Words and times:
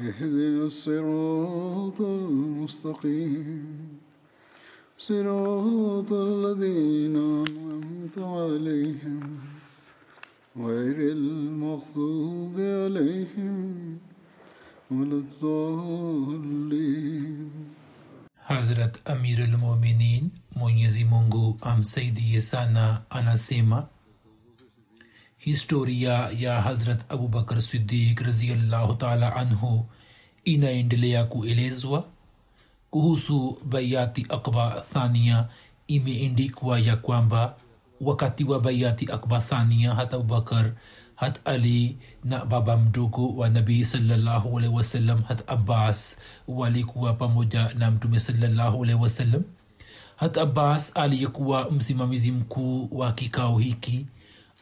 اهدنا 0.00 0.66
الصراط 0.66 2.00
المستقيم. 2.00 3.64
صراط 4.98 6.12
الذين 6.12 7.16
أنعمت 7.16 8.18
عليهم 8.18 9.20
غير 10.56 11.12
المغضوب 11.12 12.54
عليهم 12.58 13.98
ولا 14.90 15.16
الضالين. 16.04 16.74
Hazrat 18.48 19.00
Amirul 19.04 19.56
Mominin, 19.56 20.30
Mwenyezi 20.56 21.04
Mungu 21.04 21.58
amsaidie 21.60 22.40
sana, 22.40 23.02
anasema 23.10 23.86
historia 25.44 26.32
ya 26.32 26.62
Hazrat 26.64 27.04
Abubakar 27.12 27.60
Siddiq 27.62 28.16
raziallahu 28.20 28.94
taala 28.96 29.36
anhu 29.36 29.84
inaendelea 30.44 31.24
kuelezwa 31.24 32.04
kuhusu 32.90 33.58
bayati 33.64 34.26
akba 34.28 34.84
thania. 34.92 35.48
Imeendikwa 35.86 36.80
ya 36.80 36.96
kwamba 36.96 37.56
wakati 38.00 38.44
wa 38.44 38.60
bayati 38.60 39.12
akba 39.12 39.40
thania, 39.40 39.94
hat 39.94 40.14
Abubakar 40.14 40.72
hat 41.16 41.40
ali 41.44 41.96
na 42.24 42.44
baba 42.44 42.76
mdogo 42.76 43.28
wa 43.36 43.48
nabii 43.48 43.84
salallahu 43.84 44.58
alaihi 44.58 44.74
wasallam 44.76 45.22
hat 45.22 45.44
abbas 45.50 46.18
walikuwa 46.48 47.12
pamoja 47.14 47.74
na 47.78 47.90
mtume 47.90 48.18
salallahu 48.18 48.84
alaihi 48.84 49.02
wasallam 49.02 49.42
hat 50.16 50.38
abbas 50.38 50.96
aliyekuwa 50.96 51.70
msimamizi 51.70 52.32
mkuu 52.32 52.88
wa 52.92 53.12
kikao 53.12 53.58
hiki 53.58 54.06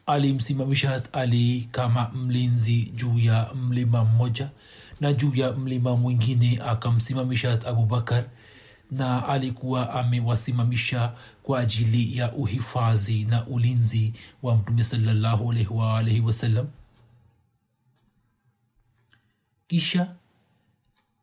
alimsimamisha 0.07 0.91
hat 0.91 1.09
ali 1.17 1.69
kama 1.73 2.09
mlinzi 2.09 2.83
juu 2.83 3.19
ya 3.19 3.55
mlima 3.55 4.05
mmoja 4.05 4.51
na 5.01 5.13
juu 5.13 5.35
ya 5.35 5.53
mlima 5.53 5.97
mwingine 5.97 6.59
akamsimamisha 6.67 7.51
hat 7.51 7.67
abubakar 7.67 8.25
na 8.91 9.29
alikuwa 9.29 9.91
amewasimamisha 9.95 11.13
kwa 11.43 11.61
ajili 11.61 12.17
ya 12.19 12.33
uhifadhi 12.33 13.25
na 13.25 13.47
ulinzi 13.47 14.13
wa 14.43 14.57
mtume 14.57 14.83
salallahu 14.83 15.53
wasallam. 16.21 16.67
Kisha 19.69 20.15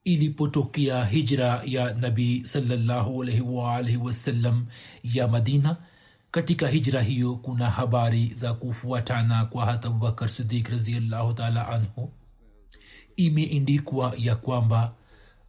ilipotokea 0.03 1.05
hijra 1.05 1.61
ya 1.65 1.93
nabii 1.93 2.43
salallahu 2.45 3.23
alaihi 3.23 3.97
wasallam 3.97 4.65
ya 5.03 5.27
madina 5.27 5.77
katika 6.31 6.67
hijra 6.67 7.01
hiyo 7.01 7.35
kuna 7.35 7.69
habari 7.69 8.33
za 8.33 8.53
kufuatana 8.53 9.45
kwa 9.45 9.65
hata 9.65 9.87
abubakar 9.87 10.29
sidik 10.29 10.69
raziallahu 10.69 11.33
taala 11.33 11.67
anhu. 11.67 12.13
Imeindikwa 13.15 14.13
ya 14.17 14.35
kwamba 14.35 14.93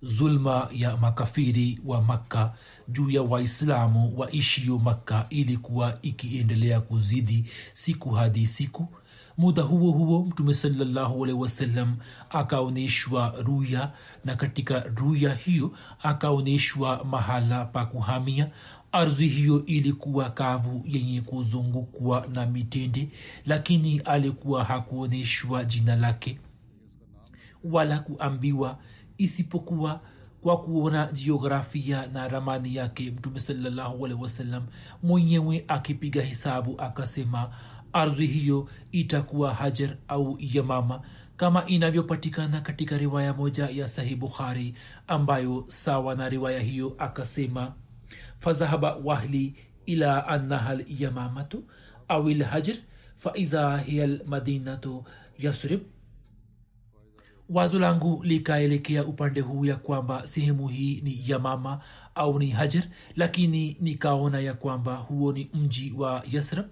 zulma 0.03 0.69
ya 0.73 0.97
makafiri 0.97 1.81
wa 1.85 2.03
makka 2.03 2.55
juu 2.89 3.11
ya 3.11 3.23
waislamu 3.23 4.19
waishio 4.19 4.79
makka 4.79 5.27
ilikuwa 5.31 5.99
ikiendelea 6.03 6.81
kuzidi 6.81 7.51
siku 7.73 8.11
hadi 8.11 8.47
siku. 8.47 8.89
Muda 9.39 9.63
huo 9.63 9.93
huo 9.93 10.25
mtume 10.25 10.55
salllahualhi 10.55 11.33
wasallam 11.35 11.97
akaonyeshwa 12.31 13.35
ruya 13.43 13.93
na 14.25 14.37
katika 14.37 14.81
ruya 14.81 15.35
hiyo 15.35 15.73
akaonyeshwa 16.03 17.05
mahala 17.05 17.65
pa 17.65 17.87
kuhamia 17.87 18.51
ardhi 18.93 19.29
hiyo 19.29 19.67
ilikuwa 19.67 20.31
kavu 20.31 20.83
yenye 20.87 21.21
kuzungukwa 21.21 22.27
na 22.33 22.47
mitende 22.47 23.09
lakini 23.47 23.99
alikuwa 24.01 24.65
hakuonyeshwa 24.65 25.65
jina 25.65 25.97
lake 25.97 26.39
wala 27.65 27.99
kuambiwa 27.99 28.79
isipokuwa 29.19 30.01
kwa 30.43 30.61
kuona 30.63 31.13
jiografia 31.13 32.07
na 32.07 32.29
ramani 32.29 32.75
yake 32.77 33.11
mtume 33.11 33.41
salallahu 33.41 34.07
alehi 34.07 34.23
wasallam 34.23 34.67
mwenyewe 35.03 35.65
akipiga 35.69 36.23
hisabu 36.23 36.81
akasema 36.81 37.51
ardhi 37.93 38.27
hiyo 38.27 38.69
itakuwa 38.93 39.55
hajar 39.55 39.97
au 40.09 40.37
yamama 40.41 41.01
kama 41.37 41.67
inavyopatikana 41.67 42.61
katika 42.61 42.99
riwaya 42.99 43.35
moja 43.35 43.69
ya 43.69 43.89
sahih 43.89 44.17
bukhari 44.19 44.75
ambayo 45.07 45.65
sawa 45.67 46.15
na 46.15 46.29
riwaya 46.29 46.61
hiyo 46.61 46.95
akasema 46.99 47.73
fazahaba 48.41 48.97
wahli 48.97 49.55
ila 49.87 50.27
annaha 50.29 50.75
lyamamatu 50.75 51.65
au 52.09 52.29
lhajr 52.31 52.77
faiza 53.19 53.79
hiya 53.79 54.07
lmadinatu 54.07 55.05
yasrib. 55.39 55.81
Wazo 57.49 57.79
langu 57.79 58.23
likaelekea 58.25 59.05
upande 59.05 59.41
huu 59.41 59.65
ya 59.65 59.77
kwamba 59.77 60.27
sehemu 60.27 60.69
hii 60.69 61.01
ni 61.05 61.23
yamama 61.31 61.81
au 62.15 62.39
ni 62.39 62.51
hajar 62.51 62.83
lakini 63.17 63.77
nikaona 63.81 64.41
ya 64.41 64.55
kwamba 64.55 64.97
huo 64.97 65.33
ni 65.33 65.51
mji 65.55 65.93
wa 65.97 66.23
yasrab 66.33 66.67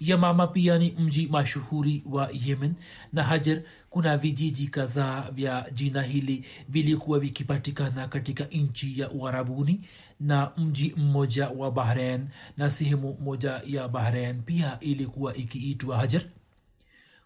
yamama 0.00 0.46
pia 0.46 0.78
ni 0.78 0.90
mji 0.98 1.26
mashuhuri 1.28 2.02
wa 2.10 2.28
yemen 2.46 2.74
na 3.12 3.22
hajar 3.22 3.62
kuna 3.90 4.16
vijiji 4.16 4.66
kadhaa 4.66 5.30
vya 5.30 5.70
jina 5.72 6.02
hili 6.02 6.44
vilikuwa 6.68 7.18
vikipatikana 7.18 8.08
katika 8.08 8.44
nchi 8.44 9.00
ya 9.00 9.10
uharabuni 9.10 9.80
na 10.20 10.50
mji 10.56 10.94
mmoja 10.96 11.48
wa 11.48 11.70
bahrain 11.70 12.28
na 12.56 12.70
sehemu 12.70 13.16
moja 13.20 13.62
ya 13.66 13.88
bahrain 13.88 14.42
pia 14.42 14.80
ilikuwa 14.80 15.34
ikiitwa 15.36 15.96
hajar. 15.96 16.22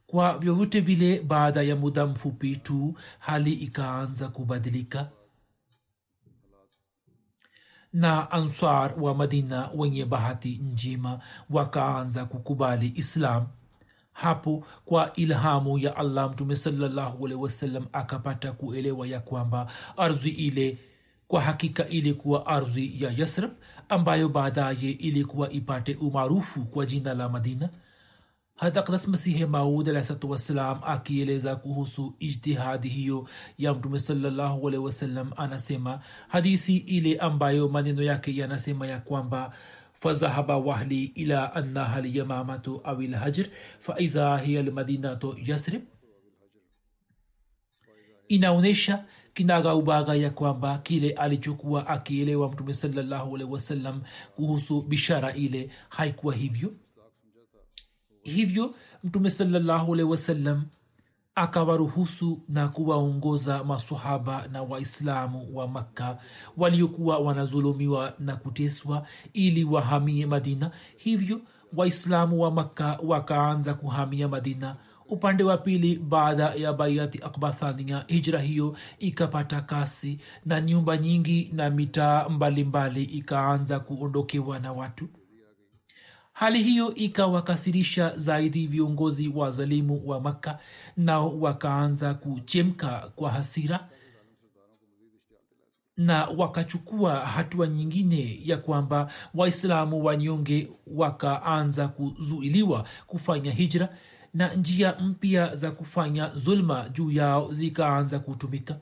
Kwa 0.06 0.38
vyovyote 0.38 0.80
vile 0.80 1.20
baada 1.22 1.62
ya 1.62 1.76
muda 1.76 2.06
mfupi 2.06 2.56
tu 2.56 2.94
hali 3.18 3.52
ikaanza 3.52 4.28
kubadilika. 4.28 5.08
Na 7.92 8.30
ansar 8.30 8.94
wa 9.00 9.14
madina 9.14 9.70
wenye 9.76 10.04
bahati 10.04 10.60
njema 10.72 11.20
wakaanza 11.50 12.24
kukubali 12.24 12.92
islam. 12.96 13.46
Hapo 14.12 14.66
kwa 14.84 15.12
ilhamu 15.14 15.78
ya 15.78 15.96
allah 15.96 16.30
mtume 16.30 16.56
salallahu 16.56 17.42
wasalam 17.42 17.86
akapata 17.92 18.52
kuelewa 18.52 19.06
ya 19.06 19.20
kwamba 19.20 19.66
ardhi 19.96 20.30
ile 20.30 20.78
kwa 21.28 21.40
hakika 21.40 21.88
ilikuwa 21.88 22.46
ardhi 22.46 23.02
ya 23.04 23.10
yasrab 23.16 23.50
ambayo 23.88 24.28
baadaye 24.28 24.90
ilikuwa 24.90 25.50
ipate 25.50 25.94
umaarufu 25.94 26.64
kwa 26.64 26.86
jina 26.86 27.14
la 27.14 27.28
madina. 27.28 27.68
Hadakras 28.56 29.08
masihi 29.08 29.46
maud 29.46 29.88
alahsatu 29.88 30.30
wassalam 30.30 30.80
akieleza 30.86 31.56
kuhusu 31.56 32.14
ijtihadi 32.18 32.88
hiyo 32.88 33.28
ya 33.58 33.74
mtume 33.74 33.98
salallahu 33.98 34.68
alehi 34.68 34.82
wasallam 34.84 35.30
anasema 35.36 36.00
hadisi 36.28 36.76
ile 36.76 37.16
ambayo 37.16 37.68
maneno 37.68 38.02
yake 38.02 38.36
yanasema 38.36 38.86
ya 38.86 38.98
kwamba 39.00 39.52
fazahaba 39.92 40.56
wahli 40.56 41.04
ila 41.04 41.54
annaha 41.54 42.00
lyamamatu 42.00 42.80
au 42.84 43.02
lhajr 43.02 43.46
faiza 43.80 44.38
hiya 44.38 44.62
lmadinatu 44.62 45.36
yasrib 45.46 45.82
inaonyesha 48.28 49.04
kinagaubaga 49.34 50.14
ya 50.14 50.30
kwamba 50.30 50.78
kile 50.78 51.10
alichokuwa 51.10 51.86
akielewa 51.86 52.48
mtume 52.52 52.72
salallahu 52.72 53.34
alehi 53.36 53.50
wasallam 53.52 54.02
kuhusu 54.36 54.82
bishara 54.82 55.32
ile 55.34 55.70
haikuwa 55.88 56.34
hivyo. 56.34 56.72
Hivyo 58.22 58.74
mtume 59.04 59.30
salallahu 59.30 59.94
alehi 59.94 60.08
wasallam 60.10 60.64
akawaruhusu 61.34 62.40
na 62.48 62.68
kuwaongoza 62.68 63.64
masahaba 63.64 64.48
na 64.52 64.62
waislamu 64.62 65.56
wa 65.56 65.68
makka 65.68 66.18
waliokuwa 66.56 67.18
wanazulumiwa 67.18 68.14
na 68.18 68.36
kuteswa 68.36 69.06
ili 69.32 69.64
wahamie 69.64 70.26
madina. 70.26 70.70
Hivyo 70.96 71.40
waislamu 71.76 72.40
wa 72.42 72.50
makka 72.50 72.98
wakaanza 73.02 73.74
kuhamia 73.74 74.28
madina 74.28 74.76
upande 75.08 75.44
wa 75.44 75.58
pili 75.58 75.96
baada 75.98 76.44
ya 76.54 76.72
baiati 76.72 77.18
akbathania 77.22 78.04
hijra 78.06 78.40
hiyo 78.40 78.76
ikapata 78.98 79.60
kasi 79.60 80.18
na 80.46 80.60
nyumba 80.60 80.96
nyingi 80.96 81.50
na 81.52 81.70
mitaa 81.70 82.28
mbalimbali 82.28 83.02
ikaanza 83.04 83.80
kuondokewa 83.80 84.58
na 84.58 84.72
watu. 84.72 85.08
Hali 86.32 86.62
hiyo 86.62 86.94
ikawakasirisha 86.94 88.12
zaidi 88.16 88.66
viongozi 88.66 89.28
wa 89.28 89.50
zalimu 89.50 90.02
wa 90.08 90.20
makka 90.20 90.58
nao 90.96 91.40
wakaanza 91.40 92.14
kuchemka 92.14 93.12
kwa 93.16 93.30
hasira 93.30 93.88
na 95.96 96.24
wakachukua 96.24 97.16
hatua 97.16 97.66
nyingine 97.66 98.40
ya 98.44 98.56
kwamba 98.56 99.12
waislamu 99.34 100.04
wanyonge 100.04 100.68
wakaanza 100.86 101.88
kuzuiliwa 101.88 102.84
kufanya 103.06 103.50
hijra 103.52 103.88
na 104.34 104.54
njia 104.54 104.96
mpya 105.00 105.56
za 105.56 105.70
kufanya 105.70 106.30
zulma 106.34 106.88
juu 106.88 107.10
yao 107.10 107.52
zikaanza 107.52 108.18
kutumika. 108.18 108.76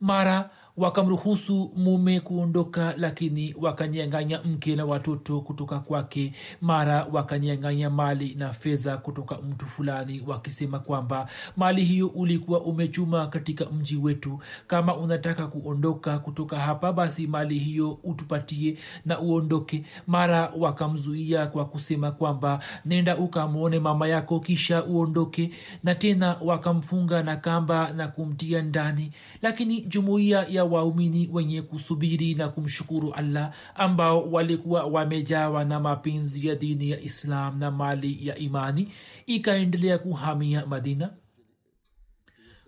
Mara 0.00 0.50
wakamruhusu 0.76 1.72
mume 1.76 2.20
kuondoka 2.20 2.94
lakini 2.96 3.54
wakanyanganya 3.60 4.42
mke 4.42 4.76
na 4.76 4.84
watoto 4.84 5.40
kutoka 5.40 5.78
kwake. 5.80 6.32
Mara 6.60 7.06
wakanyanganya 7.12 7.90
mali 7.90 8.34
na 8.38 8.52
fedha 8.52 8.96
kutoka 8.96 9.36
mtu 9.36 9.66
fulani 9.66 10.22
wakisema 10.26 10.78
kwamba 10.78 11.28
mali 11.56 11.84
hiyo 11.84 12.06
ulikuwa 12.06 12.60
umechuma 12.60 13.26
katika 13.26 13.64
mji 13.66 13.96
wetu. 13.96 14.40
Kama 14.66 14.96
unataka 14.96 15.46
kuondoka 15.46 16.18
kutoka 16.18 16.58
hapa 16.58 16.92
basi 16.92 17.26
mali 17.26 17.58
hiyo 17.58 17.98
utupatie 18.04 18.76
na 19.06 19.20
uondoke. 19.20 19.84
Mara 20.06 20.52
wakamzuia 20.58 21.46
kwa 21.46 21.64
kusema 21.64 22.10
kwamba 22.12 22.60
nenda 22.84 23.16
ukamwone 23.18 23.78
mama 23.80 24.08
yako 24.08 24.40
kisha 24.40 24.84
uondoke. 24.84 25.50
Na 25.84 25.94
tena 25.94 26.36
wakamfunga 26.44 27.22
na 27.22 27.36
kamba 27.36 27.92
na 27.92 28.08
kumtia 28.08 28.62
ndani. 28.62 29.12
Lakini 29.42 29.80
jumuiya 29.84 30.46
ya 30.48 30.59
waumini 30.64 31.28
wenye 31.32 31.62
kusubiri 31.62 32.34
na 32.34 32.48
kumshukuru 32.48 33.12
allah 33.14 33.54
ambao 33.74 34.30
walikuwa 34.30 34.84
wamejawa 34.84 35.64
na 35.64 35.80
mapenzi 35.80 36.48
ya 36.48 36.54
dini 36.54 36.90
ya 36.90 37.00
islam 37.00 37.58
na 37.58 37.70
mali 37.70 38.26
ya 38.26 38.36
imani 38.38 38.92
ikaendelea 39.26 39.98
kuhamia 39.98 40.66
madina. 40.66 41.10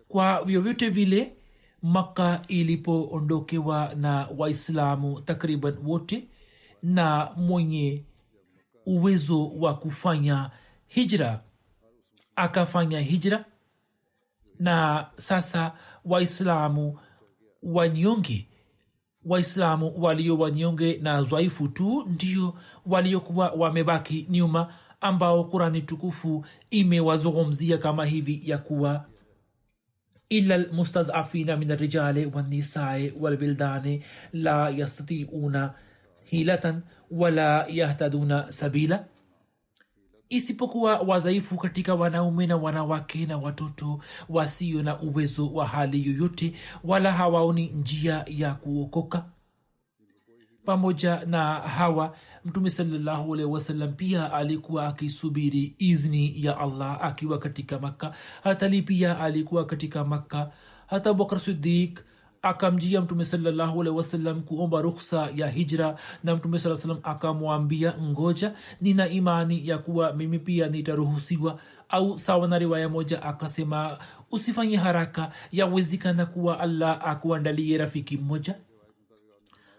Kwa 0.08 0.44
vyovyote 0.44 0.88
vile 0.88 1.36
makka 1.82 2.42
ilipoondokewa 2.48 3.94
na 3.96 4.28
waislamu 4.38 5.20
takriban 5.20 5.76
wote 5.84 6.28
na 6.82 7.30
mwenye 7.36 8.04
uwezo 8.86 9.48
wa 9.48 9.74
kufanya 9.74 10.50
hijra 10.86 11.40
akafanya 12.36 13.00
hijra. 13.00 13.44
Na 14.58 15.06
sasa 15.16 15.72
waislamu 16.04 16.98
wanyonge. 17.62 18.48
Waislamu 19.24 19.92
walio 20.02 20.38
wanyonge 20.38 20.98
na 21.02 21.22
dhaifu 21.22 21.68
tu 21.68 22.04
ndio 22.08 22.54
waliokuwa 22.86 23.50
wamebaki 23.50 24.26
nyuma 24.30 24.74
ambao 25.00 25.44
qurani 25.44 25.82
tukufu 25.82 26.44
imewazungumzia 26.70 27.78
kama 27.78 28.06
hivi 28.06 28.42
ya 28.44 28.58
kuwa 28.58 29.04
ila 30.28 30.56
lmustadhafina 30.58 31.56
min 31.56 31.70
alrijali 31.70 32.26
walnisai 32.34 33.12
walbildani 33.20 34.02
la 34.32 34.70
yastatiuna 34.70 35.74
hilatan 36.24 36.82
wala 37.10 37.66
yahtaduna 37.68 38.52
sabila 38.52 39.04
isipokuwa 40.32 40.98
wadhaifu 40.98 41.56
katika 41.56 41.94
wanaume 41.94 42.46
na 42.46 42.56
wanawake 42.56 43.26
na 43.26 43.38
watoto 43.38 44.00
wasio 44.28 44.82
na 44.82 45.00
uwezo 45.00 45.52
wa 45.52 45.66
hali 45.66 46.06
yoyote 46.06 46.52
wala 46.84 47.12
hawaoni 47.12 47.66
njia 47.66 48.24
ya 48.28 48.54
kuokoka. 48.54 49.24
Pamoja 50.64 51.24
na 51.26 51.54
hawa 51.54 52.16
mtume 52.44 52.70
salallahu 52.70 53.34
alaihi 53.34 53.52
wasallam 53.52 53.92
pia 53.94 54.32
alikuwa 54.32 54.86
akisubiri 54.86 55.74
izni 55.78 56.44
ya 56.44 56.58
allah 56.58 57.04
akiwa 57.04 57.38
katika 57.38 57.78
makka. 57.78 58.14
Hatali 58.44 58.82
pia 58.82 59.20
alikuwa 59.20 59.64
katika 59.66 60.04
makka. 60.04 60.50
Hata 60.86 61.14
bukar 61.14 61.40
sidik 61.40 62.00
akamjia 62.42 63.00
mtume 63.00 63.24
salallahu 63.24 63.84
kuomba 64.46 64.80
rukhsa 64.82 65.28
ya 65.36 65.48
hijra 65.48 65.96
na 66.24 66.36
mtume 66.36 66.58
saa 66.58 66.76
salam 66.76 66.98
akamwambia 67.02 67.94
ngoja 68.02 68.52
nina 68.80 69.08
imani 69.08 69.68
ya 69.68 69.78
kuwa 69.78 70.12
mimi 70.12 70.38
pia 70.38 70.68
nitaruhusiwa. 70.68 71.58
Au 71.88 72.18
sawa 72.18 72.48
na 72.48 72.58
riwaya 72.58 72.88
moja 72.88 73.22
akasema 73.22 73.98
usifanye 74.30 74.76
haraka 74.76 75.30
yawezekana 75.52 76.26
kuwa 76.26 76.60
allah 76.60 77.00
akuandalie 77.08 77.78
rafiki 77.78 78.16
mmoja. 78.16 78.54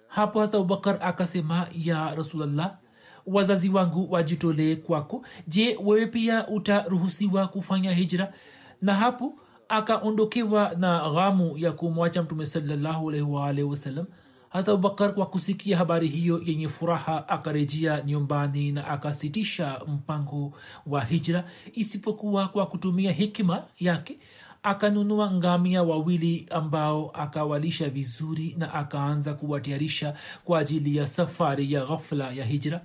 Hapo 0.07 0.39
hata 0.41 0.57
abubakar 0.57 0.97
akasema 1.01 1.67
ya 1.75 2.15
rasulllah 2.15 2.77
wazazi 3.25 3.69
wangu 3.69 4.11
wajitolee 4.11 4.75
kwako. 4.75 5.25
Je 5.47 5.77
wewe 5.83 6.07
pia 6.07 6.47
utaruhusiwa 6.47 7.47
kufanya 7.47 7.91
hijra? 7.93 8.33
Na 8.81 8.93
hapo 8.95 9.33
akaondokewa 9.73 10.71
na 10.77 11.09
ghamu 11.09 11.57
ya 11.57 11.71
kumwacha 11.71 12.23
mtume 12.23 12.45
salllahualwalhi 12.45 13.63
wasallam. 13.63 14.05
Hata 14.49 14.71
abubakar 14.71 15.13
kwa 15.13 15.25
kusikia 15.25 15.77
habari 15.77 16.07
hiyo 16.07 16.41
yenye 16.45 16.67
furaha 16.67 17.27
akarejea 17.29 18.01
nyumbani 18.01 18.71
na 18.71 18.87
akasitisha 18.87 19.81
mpango 19.87 20.53
wa 20.87 21.01
hijra. 21.03 21.43
Isipokuwa 21.73 22.47
kwa 22.47 22.65
kutumia 22.65 23.11
hikima 23.11 23.63
yake 23.79 24.19
akanunua 24.63 25.31
ngamia 25.31 25.83
wawili 25.83 26.47
ambao 26.51 27.11
akawalisha 27.13 27.89
vizuri 27.89 28.55
na 28.57 28.73
akaanza 28.73 29.33
kuwatayarisha 29.33 30.13
kwa 30.45 30.59
ajili 30.59 30.95
ya 30.97 31.07
safari 31.07 31.73
ya 31.73 31.85
ghafla 31.85 32.31
ya 32.31 32.45
hijra. 32.45 32.81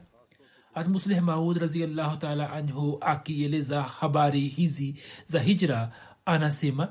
Hatmuslih 0.75 1.21
maud 1.23 1.57
raziallahu 1.57 2.17
taala 2.17 2.53
anhu 2.53 2.99
akieleza 3.01 3.83
habari 3.83 4.41
hizi 4.41 4.95
za 5.27 5.41
hijra 5.41 5.93
anasema 6.29 6.89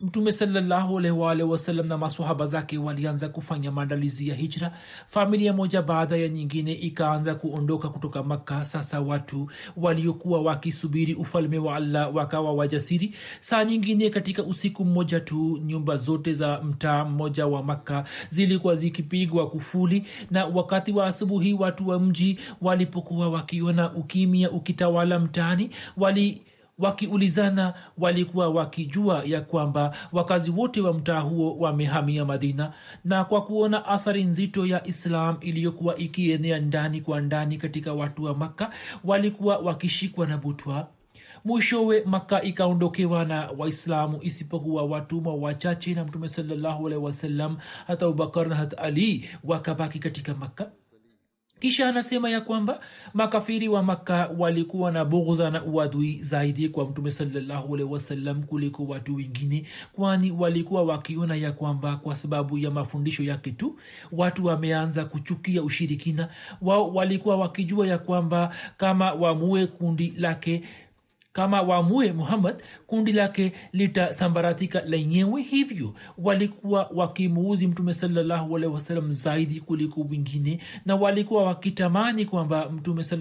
mtume 0.00 0.32
salllahualwalh 0.32 1.68
na 1.88 1.98
masahaba 1.98 2.46
zake 2.46 2.78
walianza 2.78 3.28
kufanya 3.28 3.72
maandalizi 3.72 4.28
ya 4.28 4.34
hijra. 4.34 4.72
Familia 5.08 5.52
moja 5.52 5.82
baada 5.82 6.16
ya 6.16 6.28
nyingine 6.28 6.72
ikaanza 6.72 7.34
kuondoka 7.34 7.88
kutoka 7.88 8.22
makka. 8.22 8.64
Sasa 8.64 9.00
watu 9.00 9.50
waliokuwa 9.76 10.42
wakisubiri 10.42 11.14
ufalme 11.14 11.58
wa 11.58 11.76
allah 11.76 12.14
wakawa 12.14 12.52
wajasiri. 12.52 13.14
Saa 13.40 13.64
nyingine 13.64 14.10
katika 14.10 14.42
usiku 14.44 14.84
mmoja 14.84 15.20
tu 15.20 15.58
nyumba 15.64 15.96
zote 15.96 16.32
za 16.32 16.62
mtaa 16.62 17.04
mmoja 17.04 17.46
wa 17.46 17.62
makka 17.62 18.04
zilikuwa 18.28 18.74
zikipigwa 18.74 19.50
kufuli 19.50 20.06
na 20.30 20.46
wakati 20.46 20.92
wa 20.92 21.06
asubuhi 21.06 21.52
watu 21.52 21.88
wa 21.88 22.00
mji 22.00 22.38
walipokuwa 22.60 23.28
wakiona 23.28 23.92
ukimya 23.92 24.50
ukitawala 24.50 25.18
mtaani 25.18 25.70
wali 25.96 26.42
wakiulizana 26.78 27.74
walikuwa 27.98 28.48
wakijua 28.48 29.22
ya 29.24 29.40
kwamba 29.40 29.96
wakazi 30.12 30.50
wote 30.50 30.80
wa 30.80 30.92
mtaa 30.94 31.20
huo 31.20 31.56
wamehamia 31.58 32.24
madina 32.24 32.72
na 33.04 33.24
kwa 33.24 33.42
kuona 33.44 33.86
athari 33.86 34.24
nzito 34.24 34.66
ya 34.66 34.86
islam 34.86 35.36
iliyokuwa 35.40 35.96
ikienea 35.96 36.58
ndani 36.58 37.00
kwa 37.00 37.20
ndani 37.20 37.56
katika 37.56 37.92
watu 37.92 38.24
wa 38.24 38.34
makka 38.34 38.70
walikuwa 39.04 39.58
wakishikwa 39.58 40.26
na 40.26 40.38
butwa. 40.38 40.88
Mwishowe 41.44 42.02
makka 42.06 42.42
ikaondokewa 42.42 43.24
na 43.24 43.50
waislamu 43.58 44.18
isipokuwa 44.22 44.82
watumwa 44.84 45.34
wachache 45.34 45.94
na 45.94 46.04
mtume 46.04 46.28
salllahualhi 46.28 46.98
wasallam 46.98 47.56
hata 47.86 48.06
abubakar 48.06 48.48
na 48.48 48.54
hata 48.54 48.78
ali 48.78 49.28
wakabaki 49.44 49.98
katika 49.98 50.34
makka 50.34 50.70
kisha 51.64 51.88
anasema 51.88 52.30
ya 52.30 52.40
kwamba 52.40 52.80
makafiri 53.14 53.68
wa 53.68 53.82
makka 53.82 54.30
walikuwa 54.38 54.92
na 54.92 55.04
bughza 55.04 55.50
na 55.50 55.64
uadui 55.64 56.18
zaidi 56.22 56.68
kwa 56.68 56.84
mtume 56.88 57.10
sawasalam 57.10 58.42
kuliko 58.42 58.84
watu 58.84 59.14
wengine 59.14 59.64
kwani 59.92 60.30
walikuwa 60.30 60.82
wakiona 60.82 61.36
ya 61.36 61.52
kwamba 61.52 61.96
kwa 61.96 62.16
sababu 62.16 62.58
ya 62.58 62.70
mafundisho 62.70 63.22
yake 63.22 63.50
tu 63.50 63.78
watu 64.12 64.44
wameanza 64.44 65.04
kuchukia 65.04 65.62
ushirikina. 65.62 66.28
Wao 66.62 66.94
walikuwa 66.94 67.36
wakijua 67.36 67.86
ya 67.86 67.98
kwamba 67.98 68.54
kama 68.76 69.12
wamue 69.12 69.66
kundi 69.66 70.14
lake 70.16 70.62
kama 71.34 71.62
wamue 71.62 72.12
muhammad 72.12 72.62
kundi 72.86 73.12
lake 73.12 73.52
litasambaratika 73.72 74.80
lenyewe 74.80 75.42
hivyo. 75.42 75.94
Walikuwa 76.18 76.90
wakimuuzi 76.94 77.66
mtume 77.66 77.94
salallahu 77.94 78.52
wasalam 78.52 79.12
zaidi 79.12 79.60
kuliko 79.60 80.00
wingine 80.00 80.60
na 80.86 80.96
walikuwa 80.96 81.44
wakitamani 81.44 82.24
kwamba 82.24 82.70
mtume 82.70 83.02
saa 83.02 83.16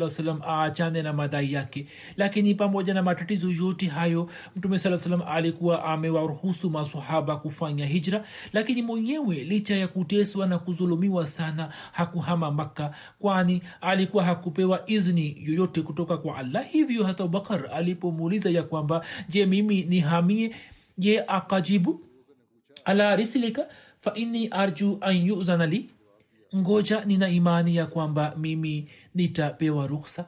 aachane 0.47 1.01
na 1.01 1.13
madai 1.13 1.53
yake. 1.53 1.87
Lakini 2.17 2.55
pamoja 2.55 2.93
na 2.93 3.01
matatizo 3.03 3.51
yote 3.51 3.87
hayo 3.87 4.29
mtume 4.55 4.77
saa 4.77 4.97
alikuwa 5.27 5.83
amewaruhusu 5.85 6.69
masahaba 6.69 7.35
kufanya 7.35 7.85
hijra. 7.85 8.23
Lakini 8.53 8.81
mwenyewe 8.81 9.35
licha 9.35 9.75
ya 9.75 9.87
kuteswa 9.87 10.47
na 10.47 10.59
kudhulumiwa 10.59 11.27
sana 11.27 11.69
hakuhama 11.91 12.51
makka 12.51 12.91
kwani 13.19 13.61
alikuwa 13.81 14.23
hakupewa 14.23 14.83
izni 14.87 15.37
yoyote 15.45 15.81
kutoka 15.81 16.17
kwa 16.17 16.37
allah. 16.37 16.65
Hivyo 16.67 17.03
hata 17.03 17.23
abubakar 17.23 17.69
alipomuuliza 18.03 18.49
ya 18.49 18.63
kwamba 18.63 19.05
je 19.29 19.45
mimi 19.45 19.83
nihamie? 19.83 20.55
Ye 20.97 21.23
akajibu 21.27 22.01
ala 22.85 23.15
rislika 23.15 23.67
fa 24.01 24.13
inni 24.15 24.47
arju 24.47 24.97
an 25.01 25.15
yuzana 25.15 25.65
li. 25.65 25.89
Ngoja 26.55 27.05
nina 27.05 27.29
imani 27.29 27.75
ya 27.75 27.85
kwamba 27.85 28.35
mimi 28.37 28.87
nitapewa 29.15 29.87
ruksa 29.87 30.25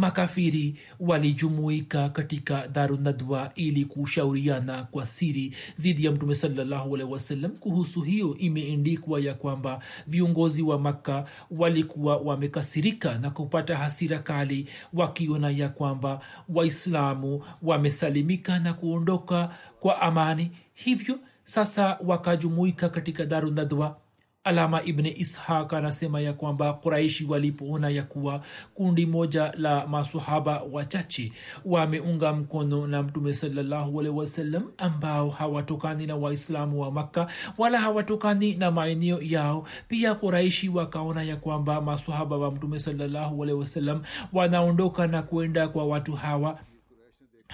makafiri 0.00 0.76
walijumuika 1.00 2.08
katika 2.08 2.68
darunadwa 2.68 3.52
ili 3.54 3.84
kushauriana 3.84 4.84
kwa 4.84 5.06
siri 5.06 5.54
zidi 5.74 6.04
ya 6.04 6.12
mtume 6.12 6.34
salllahualhi 6.34 7.48
kuhusu 7.60 8.00
hiyo 8.00 8.36
imeendikwa 8.38 9.20
ya 9.20 9.34
kwamba 9.34 9.82
viongozi 10.06 10.62
wa 10.62 10.78
makka 10.78 11.24
walikuwa 11.50 12.16
wamekasirika 12.16 13.18
na 13.18 13.30
kupata 13.30 13.76
hasira 13.76 14.18
kali 14.18 14.66
wakiona 14.92 15.50
ya 15.50 15.68
kwamba 15.68 16.20
waislamu 16.48 17.44
wamesalimika 17.62 18.58
na 18.58 18.74
kuondoka 18.74 19.50
kwa 19.80 20.00
amani. 20.02 20.50
Hivyo 20.74 21.18
sasa 21.44 21.98
wakajumuika 22.04 22.88
katika 22.88 23.26
darunadwa 23.26 23.96
alama 24.44 24.82
ibni 24.82 25.10
ishaq 25.10 25.72
anasema 25.74 26.20
ya 26.20 26.32
kwamba 26.32 26.72
quraishi 26.72 27.24
walipoona 27.24 27.88
ya 27.88 28.02
kuwa 28.02 28.40
kundi 28.74 29.06
moja 29.06 29.52
la 29.56 29.86
masahaba 29.86 30.62
wachache 30.72 31.32
wameunga 31.64 32.32
mkono 32.32 32.86
na 32.86 33.02
mtume 33.02 33.34
salallahu 33.34 33.96
wasallam 33.96 34.62
ambao 34.78 35.30
hawatokani 35.30 36.06
na 36.06 36.16
waislamu 36.16 36.80
wa 36.80 36.90
makka 36.92 37.26
wala 37.58 37.80
hawatokani 37.80 38.54
na 38.54 38.70
maeneo 38.70 39.22
yao 39.22 39.66
pia 39.88 40.14
quraishi 40.14 40.68
wakaona 40.68 41.22
ya 41.22 41.36
kwamba 41.36 41.80
masahaba 41.80 42.36
wa 42.36 42.50
mtume 42.50 42.78
salallahu 42.78 43.40
wasallam 43.40 44.02
wanaondoka 44.32 45.06
na 45.06 45.22
kwenda 45.22 45.68
kwa 45.68 45.84
watu 45.84 46.12
hawa 46.12 46.58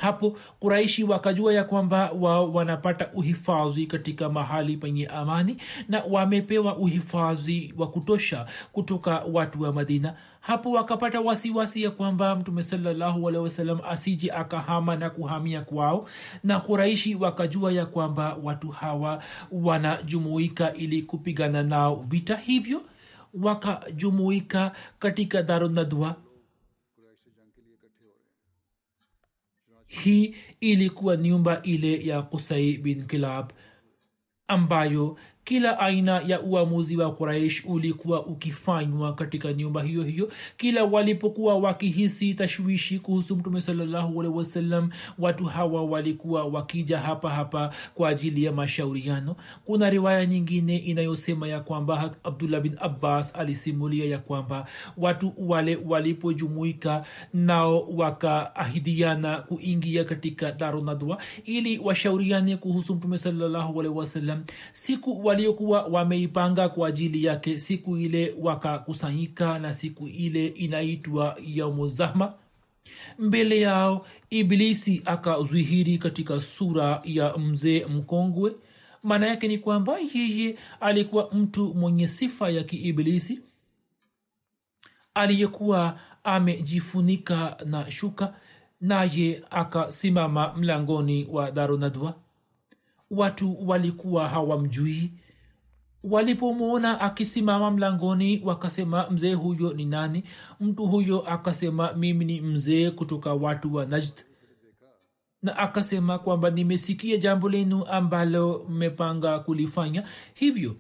hapo 0.00 0.36
kuraishi 0.60 1.04
wakajua 1.04 1.52
ya 1.54 1.64
kwamba 1.64 2.10
wao 2.20 2.52
wanapata 2.52 3.08
uhifadhi 3.14 3.86
katika 3.86 4.28
mahali 4.28 4.76
penye 4.76 5.06
amani 5.06 5.56
na 5.88 6.02
wamepewa 6.10 6.76
uhifadhi 6.76 7.74
wa 7.76 7.90
kutosha 7.90 8.46
kutoka 8.72 9.22
watu 9.32 9.62
wa 9.62 9.72
madina. 9.72 10.14
Hapo 10.40 10.70
wakapata 10.70 11.20
wasiwasi 11.20 11.50
wasi 11.50 11.82
ya 11.82 11.90
kwamba 11.90 12.36
mtume 12.36 12.62
salallahu 12.62 13.28
alehi 13.28 13.76
asije 13.88 14.32
akahama 14.32 14.96
na 14.96 15.10
kuhamia 15.10 15.60
kwao. 15.60 16.08
Na 16.44 16.60
kuraishi 16.60 17.14
wakajua 17.14 17.72
ya 17.72 17.86
kwamba 17.86 18.36
watu 18.42 18.68
hawa 18.68 19.22
wanajumuika 19.52 20.74
ili 20.74 21.02
kupigana 21.02 21.62
nao 21.62 22.04
vita 22.08 22.36
hivyo. 22.36 22.82
Wakajumuika 23.42 24.72
katika 24.98 25.42
darunadwa 25.42 26.16
hii 30.04 30.34
ilikuwa 30.60 31.16
nyumba 31.16 31.62
ile 31.62 32.06
ya 32.06 32.22
kusai 32.22 32.76
bin 32.78 33.06
kilab 33.06 33.50
ambayo 34.48 35.18
kila 35.46 35.78
aina 35.78 36.20
ya 36.26 36.40
uamuzi 36.40 36.96
wa 36.96 37.12
quraish 37.14 37.64
ulikuwa 37.66 38.26
ukifanywa 38.26 39.14
katika 39.14 39.52
nyumba 39.52 39.82
hiyo 39.82 40.02
hiyo. 40.02 40.28
Kila 40.56 40.84
walipokuwa 40.84 41.54
wakihisi 41.58 42.34
tashwishi 42.34 42.98
kuhusu 42.98 43.36
mtume 43.36 43.60
salllahualhi 43.60 44.88
watu 45.18 45.44
hawa 45.44 45.84
walikuwa 45.84 46.44
wakija 46.44 46.98
hapa 46.98 47.30
hapa 47.30 47.70
kwa 47.94 48.08
ajili 48.08 48.44
ya 48.44 48.52
mashauriano. 48.52 49.36
Kuna 49.64 49.90
riwaya 49.90 50.26
nyingine 50.26 50.76
inayosema 50.76 51.48
ya 51.48 51.60
kwamba 51.60 52.10
abdullah 52.24 52.60
bin 52.60 52.76
abbas 52.80 53.36
alisimulia 53.36 54.04
ya 54.04 54.18
kwamba 54.18 54.66
watu 54.96 55.32
wale 55.38 55.78
walipojumuika 55.84 57.04
nao 57.34 57.80
wakaahidiana 57.96 59.38
kuingia 59.42 60.04
katika 60.04 60.52
darunadwa 60.52 61.18
ili 61.44 61.78
washauriane 61.78 62.56
kuhusu 62.56 62.94
mtume 62.94 63.18
salllahualhi 63.18 63.90
siku 64.72 65.26
waliokuwa 65.36 65.82
wameipanga 65.82 66.68
kwa 66.68 66.88
ajili 66.88 67.24
yake 67.24 67.58
siku 67.58 67.96
ile 67.96 68.34
wakakusanyika 68.40 69.58
na 69.58 69.74
siku 69.74 70.08
ile 70.08 70.46
inaitwa 70.46 71.36
yaumuzahma 71.46 72.32
mbele 73.18 73.60
yao 73.60 74.06
iblisi 74.30 75.02
akazwihiri 75.04 75.98
katika 75.98 76.40
sura 76.40 77.00
ya 77.04 77.36
mzee 77.38 77.84
mkongwe. 77.86 78.52
Maana 79.02 79.26
yake 79.26 79.48
ni 79.48 79.58
kwamba 79.58 79.98
yeye 80.14 80.56
alikuwa 80.80 81.30
mtu 81.32 81.74
mwenye 81.74 82.08
sifa 82.08 82.50
ya 82.50 82.64
kiiblisi 82.64 83.40
aliyekuwa 85.14 85.98
amejifunika 86.24 87.56
na 87.64 87.90
shuka 87.90 88.34
naye 88.80 89.42
akasimama 89.50 90.54
mlangoni 90.56 91.26
wa 91.30 91.50
darunadwa 91.50 92.14
watu 93.10 93.68
walikuwa 93.68 94.28
hawamjui 94.28 95.10
walipomwona 96.10 97.00
akisimama 97.00 97.70
mlangoni 97.70 98.40
wakasema 98.44 99.10
mzee 99.10 99.34
huyo 99.34 99.72
ni 99.72 99.84
nani? 99.84 100.24
Mtu 100.60 100.86
huyo 100.86 101.28
akasema 101.28 101.92
mimi 101.92 102.24
ni 102.24 102.40
mzee 102.40 102.90
kutoka 102.90 103.34
watu 103.34 103.74
wa 103.74 103.86
najd. 103.86 104.14
Na 105.42 105.56
akasema 105.58 106.18
kwamba 106.18 106.50
nimesikia 106.50 107.16
jambo 107.16 107.48
lenu 107.48 107.84
ambalo 107.86 108.66
mmepanga 108.68 109.38
kulifanya 109.38 110.08
hivyo. 110.34 110.76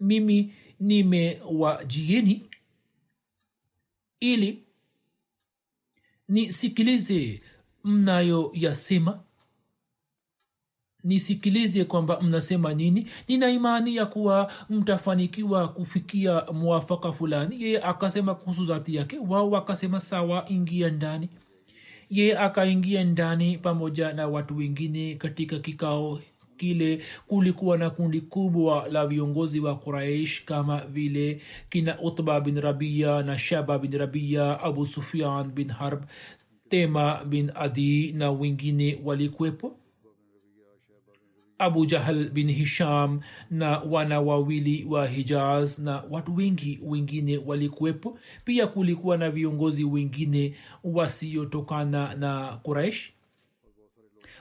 Mimi 0.00 0.54
nimewajieni 0.80 2.50
ili 4.20 4.64
nisikilize 6.28 7.42
mnayoyasema 7.84 9.23
nisikilize 11.04 11.84
kwamba 11.84 12.20
mnasema 12.20 12.74
nini. 12.74 13.06
Nina 13.28 13.50
imani 13.50 13.96
ya 13.96 14.06
kuwa 14.06 14.52
mtafanikiwa 14.70 15.68
kufikia 15.68 16.42
mwafaka 16.52 17.12
fulani. 17.12 17.62
Yeye 17.62 17.82
akasema 17.82 18.34
kuhusu 18.34 18.64
zati 18.64 18.94
yake 18.94 19.18
wao 19.28 19.50
wakasema 19.50 20.00
sawa 20.00 20.44
ingia 20.48 20.90
ndani. 20.90 21.28
Yeye 22.10 22.38
akaingia 22.38 23.04
ndani 23.04 23.58
pamoja 23.58 24.12
na 24.12 24.28
watu 24.28 24.56
wengine 24.56 25.14
katika 25.14 25.58
kikao 25.58 26.20
kile. 26.58 27.00
Kulikuwa 27.26 27.76
na 27.76 27.90
kundi 27.90 28.20
kubwa 28.20 28.88
la 28.90 29.06
viongozi 29.06 29.60
wa 29.60 29.76
quraish 29.76 30.44
kama 30.44 30.80
vile 30.86 31.40
kina 31.70 32.00
utba 32.00 32.40
bin 32.40 32.60
rabia 32.60 33.22
na 33.22 33.38
shaba 33.38 33.78
bin 33.78 33.92
rabia 33.98 34.60
abu 34.60 34.86
sufian 34.86 35.50
bin 35.50 35.68
harb 35.68 36.04
tema 36.68 37.24
bin 37.24 37.50
adi 37.54 38.12
na 38.12 38.30
wengine 38.30 39.00
walikwepo 39.04 39.76
abu 41.64 41.86
jahal 41.86 42.30
bin 42.30 42.50
hisham 42.52 43.20
na 43.50 43.78
wana 43.78 44.20
wawili 44.20 44.84
wa 44.88 45.06
hijaz 45.06 45.78
na 45.78 46.02
watu 46.10 46.36
wengi 46.36 46.80
wengine 46.82 47.38
walikuwepo. 47.38 48.18
Pia 48.44 48.66
kulikuwa 48.66 49.16
na 49.16 49.30
viongozi 49.30 49.84
wengine 49.84 50.54
wasiotokana 50.84 52.14
na 52.14 52.58
quraish. 52.62 53.12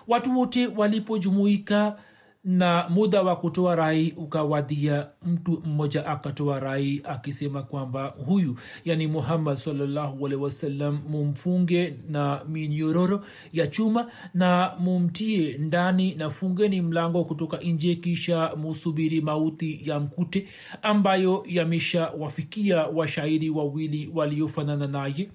Watu 0.08 0.38
wote 0.39 0.68
walipojumuika 0.68 1.98
na 2.43 2.89
muda 2.89 3.21
wa 3.21 3.35
kutoa 3.35 3.75
rai 3.75 4.13
ukawadia 4.17 5.07
mtu 5.25 5.62
mmoja 5.65 6.05
akatoa 6.07 6.59
rai 6.59 7.01
akisema 7.03 7.63
kwamba 7.63 8.07
huyu 8.25 8.55
yani 8.85 9.07
muhammad 9.07 9.55
salllahualhi 9.57 10.35
wasallam 10.35 11.00
mumfunge 11.09 11.95
na 12.09 12.41
minyororo 12.47 13.25
ya 13.53 13.67
chuma 13.67 14.12
na 14.33 14.73
mumtie 14.79 15.57
ndani 15.57 16.15
na 16.15 16.29
fungeni 16.29 16.81
mlango 16.81 17.23
kutoka 17.23 17.57
nje 17.57 17.95
kisha 17.95 18.55
musubiri 18.55 19.21
mauti 19.21 19.81
ya 19.89 20.00
mkute 20.00 20.47
ambayo 20.81 21.43
yameshawafikia 21.47 22.88
washairi 22.88 23.50
wawili 23.50 24.12
waliofanana 24.13 24.88
naye. 24.88 25.29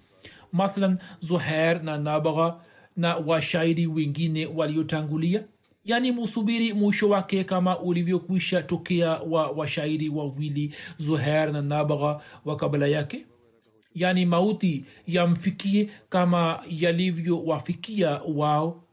Mathalan 0.53 0.99
zuher 1.21 1.83
na 1.83 1.99
nabagha 1.99 2.55
na 2.97 3.17
washairi 3.17 3.87
wengine 3.87 4.47
waliotangulia 4.47 5.45
yaani 5.89 6.13
musubiri 6.13 6.73
mwisho 6.73 7.09
wake 7.09 7.45
kama 7.45 7.79
ulivyokwisha 7.81 8.63
tokea 8.63 9.11
wa 9.11 9.51
washairi 9.51 10.09
wawili 10.09 10.75
zuher 10.97 11.53
na 11.53 11.63
nabagha 11.63 12.21
wa 12.45 12.57
kabla 12.57 12.87
yake. 12.87 13.27
Yaani 13.95 14.27
mauti 14.27 14.85
yamfikie 15.07 15.91
kama 16.09 16.61
yalivyowafikia 16.71 18.11
wao 18.35 18.85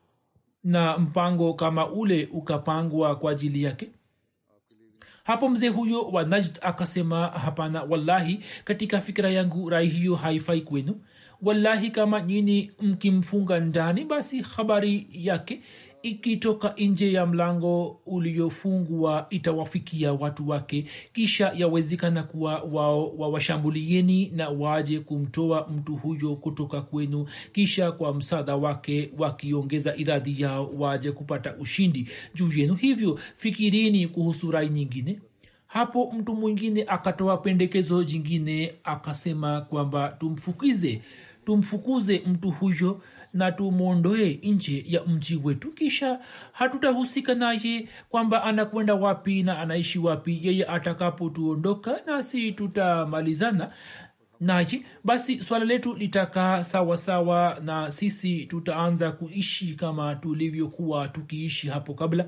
na 0.64 0.98
mpango 0.98 1.54
kama 1.54 1.90
ule 1.90 2.30
ukapangwa 2.32 3.16
kwa 3.16 3.32
ajili 3.32 3.64
yake. 3.64 3.90
Hapo 5.24 5.50
mzee 5.50 5.68
huyo 5.70 6.02
wa 6.02 6.24
najd 6.24 6.58
akasema 6.62 7.28
hapana 7.28 7.84
wallahi 7.84 8.40
katika 8.64 9.02
fikira 9.02 9.30
yangu 9.30 9.70
rai 9.70 9.88
hiyo 9.88 10.16
haifai 10.16 10.62
kwenu. 10.62 11.02
Wallahi 11.42 11.92
kama 11.92 12.22
nyini 12.22 12.72
mkimfunga 12.82 13.60
ndani 13.60 14.06
basi 14.06 14.42
habari 14.42 15.08
yake 15.12 15.62
ikitoka 16.06 16.74
nje 16.78 17.12
ya 17.14 17.26
mlango 17.26 18.00
uliofungwa 18.06 19.28
itawafikia 19.30 20.14
watu 20.14 20.50
wake. 20.50 20.86
Kisha 21.14 21.52
yawezekana 21.56 22.24
kuwa 22.24 22.60
wao 22.62 23.10
wawashambulieni 23.18 24.30
na 24.36 24.50
waje 24.50 25.00
kumtoa 25.00 25.68
mtu 25.68 25.96
huyo 25.96 26.36
kutoka 26.36 26.82
kwenu. 26.82 27.28
Kisha 27.54 27.92
kwa 27.92 28.14
msaada 28.14 28.56
wake 28.56 29.12
wakiongeza 29.18 29.96
idadi 29.96 30.42
yao 30.42 30.72
waje 30.78 31.12
kupata 31.12 31.56
ushindi. 31.56 32.08
Juu 32.36 32.52
yenu 32.60 32.76
hivyo 32.76 33.20
fikirini 33.36 34.08
kuhusu 34.08 34.52
rai 34.52 34.70
nyingine. 34.70 35.20
Hapo 35.68 36.12
mtu 36.12 36.36
mwingine 36.36 36.84
akatoa 36.88 37.38
pendekezo 37.38 38.04
jingine 38.04 38.74
akasema 38.84 39.62
kwamba 39.62 40.10
tumfukize 40.10 41.02
tumfukuze 41.46 42.24
mtu 42.28 42.52
huyo 42.52 43.02
na 43.36 43.52
tumwondoe 43.52 44.40
nje 44.44 44.86
ya 44.88 45.04
mji 45.04 45.36
wetu. 45.44 45.72
Kisha 45.72 46.20
hatutahusika 46.52 47.36
naye 47.36 47.88
kwamba 48.10 48.44
anakwenda 48.44 48.96
wapi 48.96 49.44
na 49.44 49.60
anaishi 49.60 50.00
wapi. 50.00 50.40
Yeye 50.44 50.66
atakapotuondoka 50.66 52.00
nasi 52.06 52.52
tutamalizana 52.52 53.72
naye 54.40 54.84
basi 55.04 55.44
swala 55.44 55.66
letu 55.66 55.94
litakaa 55.94 56.64
sawasawa 56.64 57.60
na 57.64 57.92
sisi 57.92 58.46
tutaanza 58.46 59.12
kuishi 59.12 59.74
kama 59.76 60.16
tulivyokuwa 60.16 61.08
tukiishi 61.08 61.68
hapo 61.68 61.94
kabla 61.94 62.26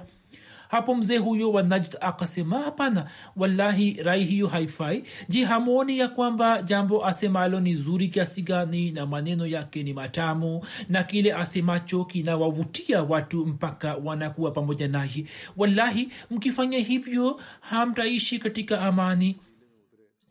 hapo 0.70 0.96
mzee 0.96 1.18
huyo 1.18 1.52
wa 1.52 1.64
najd 1.64 1.98
akasema 2.02 2.60
hapana 2.60 3.06
wallahi 3.36 3.94
rai 3.94 4.26
hiyo 4.26 4.48
haifai. 4.48 5.04
Je 5.30 5.44
hamwoni 5.44 6.00
ya 6.00 6.08
kwamba 6.08 6.62
jambo 6.62 7.06
asemalo 7.06 7.60
ni 7.60 7.74
zuri 7.74 8.08
kiasi 8.08 8.42
gani 8.42 8.92
na 8.92 9.06
maneno 9.06 9.48
yake 9.48 9.84
ni 9.84 9.94
matamu 9.94 10.66
na 10.90 11.04
kile 11.04 11.34
asemacho 11.34 12.06
kinawavutia 12.06 13.04
watu 13.04 13.46
mpaka 13.46 13.96
wanakuwa 14.04 14.52
pamoja 14.52 14.88
naye? 14.88 15.26
Wallahi 15.58 16.10
mkifanya 16.32 16.78
hivyo 16.78 17.40
hamtaishi 17.60 18.40
katika 18.40 18.82
amani 18.82 19.36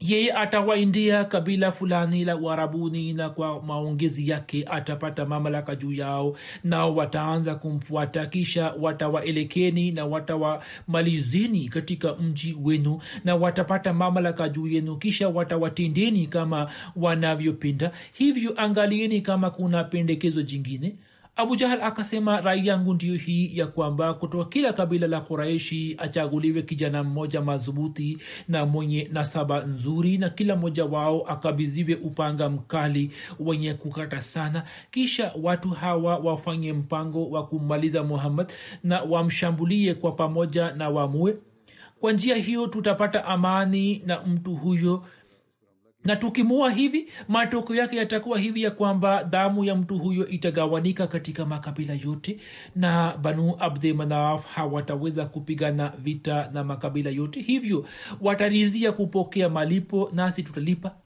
yeye 0.00 0.32
atawaindia 0.32 1.24
kabila 1.24 1.72
fulani 1.72 2.24
la 2.24 2.36
uharabuni 2.36 3.12
na 3.12 3.30
kwa 3.30 3.62
maongezi 3.62 4.28
yake 4.28 4.64
atapata 4.70 5.26
mamlaka 5.26 5.76
juu 5.76 5.92
yao 5.92 6.36
nao 6.64 6.94
wataanza 6.96 7.54
kumfuata 7.54 8.26
kisha 8.26 8.74
watawaelekeni 8.80 9.92
na 9.92 10.06
watawamalizeni 10.06 11.68
katika 11.68 12.14
mji 12.14 12.56
wenu 12.62 13.00
na 13.24 13.36
watapata 13.36 13.92
mamlaka 13.94 14.48
juu 14.48 14.66
yenu 14.66 14.96
kisha 14.96 15.28
watawatendeni 15.28 16.26
kama 16.26 16.70
wanavyopenda. 16.96 17.90
Hivyo 18.12 18.54
angalieni 18.56 19.20
kama 19.20 19.50
kuna 19.50 19.84
pendekezo 19.84 20.42
jingine 20.42 20.94
abu 21.36 21.56
jahal 21.56 21.82
akasema 21.82 22.40
rai 22.40 22.66
yangu 22.66 22.94
ndiyo 22.94 23.14
hii 23.14 23.58
ya 23.58 23.66
kwamba 23.66 24.14
kutoka 24.14 24.44
kila 24.44 24.72
kabila 24.72 25.06
la 25.06 25.20
kuraishi 25.20 25.94
achaguliwe 25.98 26.62
kijana 26.62 27.04
mmoja 27.04 27.40
madhubuti 27.40 28.18
na 28.48 28.66
mwenye 28.66 29.08
nasaba 29.12 29.60
nzuri 29.64 30.18
na 30.18 30.30
kila 30.30 30.56
mmoja 30.56 30.84
wao 30.84 31.22
akabiziwe 31.26 31.94
upanga 31.94 32.48
mkali 32.48 33.10
wenye 33.40 33.74
kukata 33.74 34.20
sana. 34.20 34.62
Kisha 34.90 35.32
watu 35.42 35.70
hawa 35.70 36.16
wafanye 36.18 36.72
mpango 36.72 37.30
wa 37.30 37.46
kummaliza 37.46 38.02
muhammad 38.02 38.52
na 38.84 39.02
wamshambulie 39.02 39.94
kwa 39.94 40.12
pamoja 40.12 40.72
na 40.72 40.88
wamue. 40.88 41.36
Kwa 42.00 42.12
njia 42.12 42.34
hiyo 42.36 42.66
tutapata 42.66 43.24
amani 43.24 44.02
na 44.06 44.22
mtu 44.22 44.54
huyo 44.54 45.04
na 46.06 46.16
tukimua 46.16 46.70
hivi 46.70 47.08
matokeo 47.28 47.76
yake 47.76 47.96
yatakuwa 47.96 48.38
hivi 48.38 48.62
ya 48.62 48.70
kwamba 48.70 49.24
damu 49.24 49.64
ya 49.64 49.74
mtu 49.74 49.98
huyo 49.98 50.28
itagawanika 50.28 51.06
katika 51.06 51.44
makabila 51.46 51.94
yote 51.94 52.38
na 52.76 53.16
banu 53.16 53.54
abdi 53.58 53.92
manaf 53.92 54.46
hawataweza 54.54 55.26
kupigana 55.26 55.92
vita 55.98 56.50
na 56.52 56.64
makabila 56.64 57.10
yote. 57.10 57.40
Hivyo 57.40 57.86
watarizia 58.20 58.92
kupokea 58.92 59.48
malipo 59.48 60.10
nasi 60.14 60.42
tutalipa. 60.42 60.96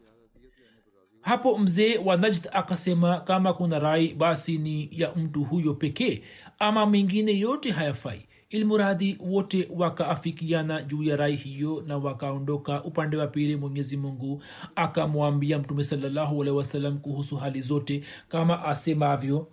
Hapo 1.20 1.58
mzee 1.58 1.98
wa 1.98 2.16
najd 2.16 2.48
akasema 2.52 3.20
kama 3.20 3.52
kuna 3.52 3.78
rai 3.78 4.14
basi 4.14 4.58
ni 4.58 4.88
ya 4.92 5.14
mtu 5.14 5.44
huyo 5.44 5.74
pekee 5.74 6.22
ama 6.58 6.86
mengine 6.86 7.38
yote 7.38 7.70
hayafai 7.70 8.26
ilmuradi 8.50 9.18
wote 9.20 9.68
wakaafikiana 9.74 10.82
juu 10.82 11.02
ya 11.02 11.16
rai 11.16 11.36
hiyo 11.36 11.84
na 11.86 11.98
wakaondoka 11.98 12.84
upande 12.84 13.16
wa 13.16 13.26
pili 13.26 13.56
mwenyezi 13.56 13.96
mungu 13.96 14.42
akamwambia 14.76 15.58
mtume 15.58 15.84
salallahu 15.84 16.38
wasalam 16.38 16.98
kuhusu 16.98 17.36
hali 17.36 17.60
zote 17.60 18.02
kama 18.28 18.64
asemavyo 18.64 19.48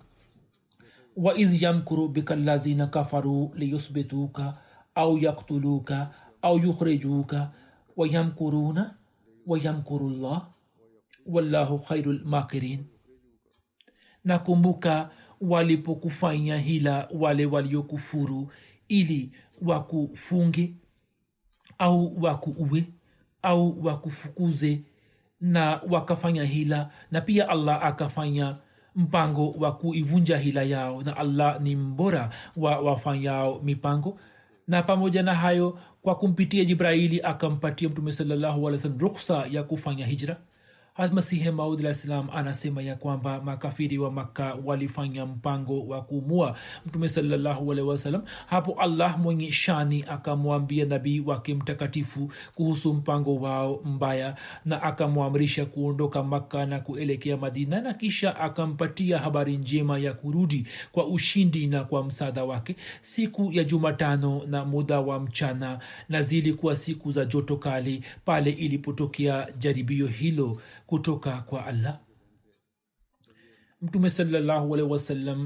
waidh 1.15 1.61
yamkuru 1.61 2.07
bika 2.07 2.35
lazina 2.35 2.87
kafaru 2.87 3.51
liyuthbituka 3.55 4.57
au 4.95 5.17
yaktuluka 5.17 6.13
au 6.41 6.57
yukhrijuka 6.59 7.51
wayamkuruna 7.97 8.95
wayamkuru 9.47 10.09
llah 10.09 10.47
wallahu 11.25 11.79
khairu 11.79 12.13
lmakirin 12.13 12.85
nakumbuka 14.23 15.09
walipokufanya 15.41 16.57
hila 16.57 17.07
wale 17.19 17.45
waliokufuru 17.45 18.51
ili 18.87 19.31
wakufunge 19.61 20.73
au 21.79 22.21
wakuue 22.23 22.83
au 23.41 23.85
wakufukuze 23.85 24.81
na 25.41 25.81
wakafanya 25.89 26.43
hila 26.43 26.89
na 27.11 27.21
pia 27.21 27.49
allah 27.49 27.85
akafanya 27.85 28.57
mpango 28.95 29.51
wa 29.51 29.71
kuivunja 29.75 30.37
hila 30.37 30.63
yao 30.63 31.03
na 31.03 31.17
allah 31.17 31.61
ni 31.61 31.75
mbora 31.75 32.29
wa 32.55 32.79
wafanyao 32.79 33.59
mipango. 33.59 34.19
Na 34.67 34.83
pamoja 34.83 35.23
na 35.23 35.35
hayo 35.35 35.79
kwa 36.01 36.15
kumpitia 36.15 36.65
jibraili 36.65 37.21
akampatia 37.21 37.89
mtume 37.89 38.11
sallahualwa 38.11 38.79
salam 38.79 38.99
rukhsa 38.99 39.45
ya 39.51 39.63
kufanya 39.63 40.05
hijra 40.05 40.37
masihi 40.97 41.51
maud 41.51 41.79
alah 41.79 41.93
salam 41.93 42.29
anasema 42.33 42.81
ya 42.81 42.95
kwamba 42.95 43.41
makafiri 43.41 43.97
wa 43.97 44.11
makka 44.11 44.57
walifanya 44.65 45.25
mpango 45.25 45.87
wa 45.87 46.01
kumua 46.01 46.55
mtume 46.85 47.09
salallahu 47.09 47.67
wasalam 47.67 48.21
hapo 48.47 48.71
allah 48.81 49.19
mwenye 49.19 49.51
shani 49.51 50.05
akamwambia 50.07 50.85
nabii 50.85 51.19
wake 51.19 51.53
mtakatifu 51.55 52.31
kuhusu 52.55 52.93
mpango 52.93 53.35
wao 53.35 53.81
mbaya 53.85 54.35
na 54.65 54.83
akamwamrisha 54.83 55.65
kuondoka 55.65 56.23
makka 56.23 56.65
na 56.65 56.79
kuelekea 56.79 57.37
madina 57.37 57.81
na 57.81 57.93
kisha 57.93 58.39
akampatia 58.39 59.19
habari 59.19 59.57
njema 59.57 59.99
ya 59.99 60.13
kurudi 60.13 60.67
kwa 60.91 61.07
ushindi 61.07 61.67
na 61.67 61.83
kwa 61.83 62.03
msaada 62.03 62.43
wake. 62.43 62.75
Siku 63.01 63.51
ya 63.51 63.63
jumatano 63.63 64.41
na 64.47 64.65
muda 64.65 64.99
wa 64.99 65.19
mchana 65.19 65.79
na 66.09 66.21
zilikuwa 66.21 66.75
siku 66.75 67.11
za 67.11 67.25
joto 67.25 67.55
kali 67.55 68.03
pale 68.25 68.51
ilipotokea 68.51 69.47
jaribio 69.59 70.07
hilo 70.07 70.61
kutoka 70.87 71.41
kwa 71.41 71.65
allah. 71.65 71.99
Mtume 73.81 74.09
salallahu 74.09 74.73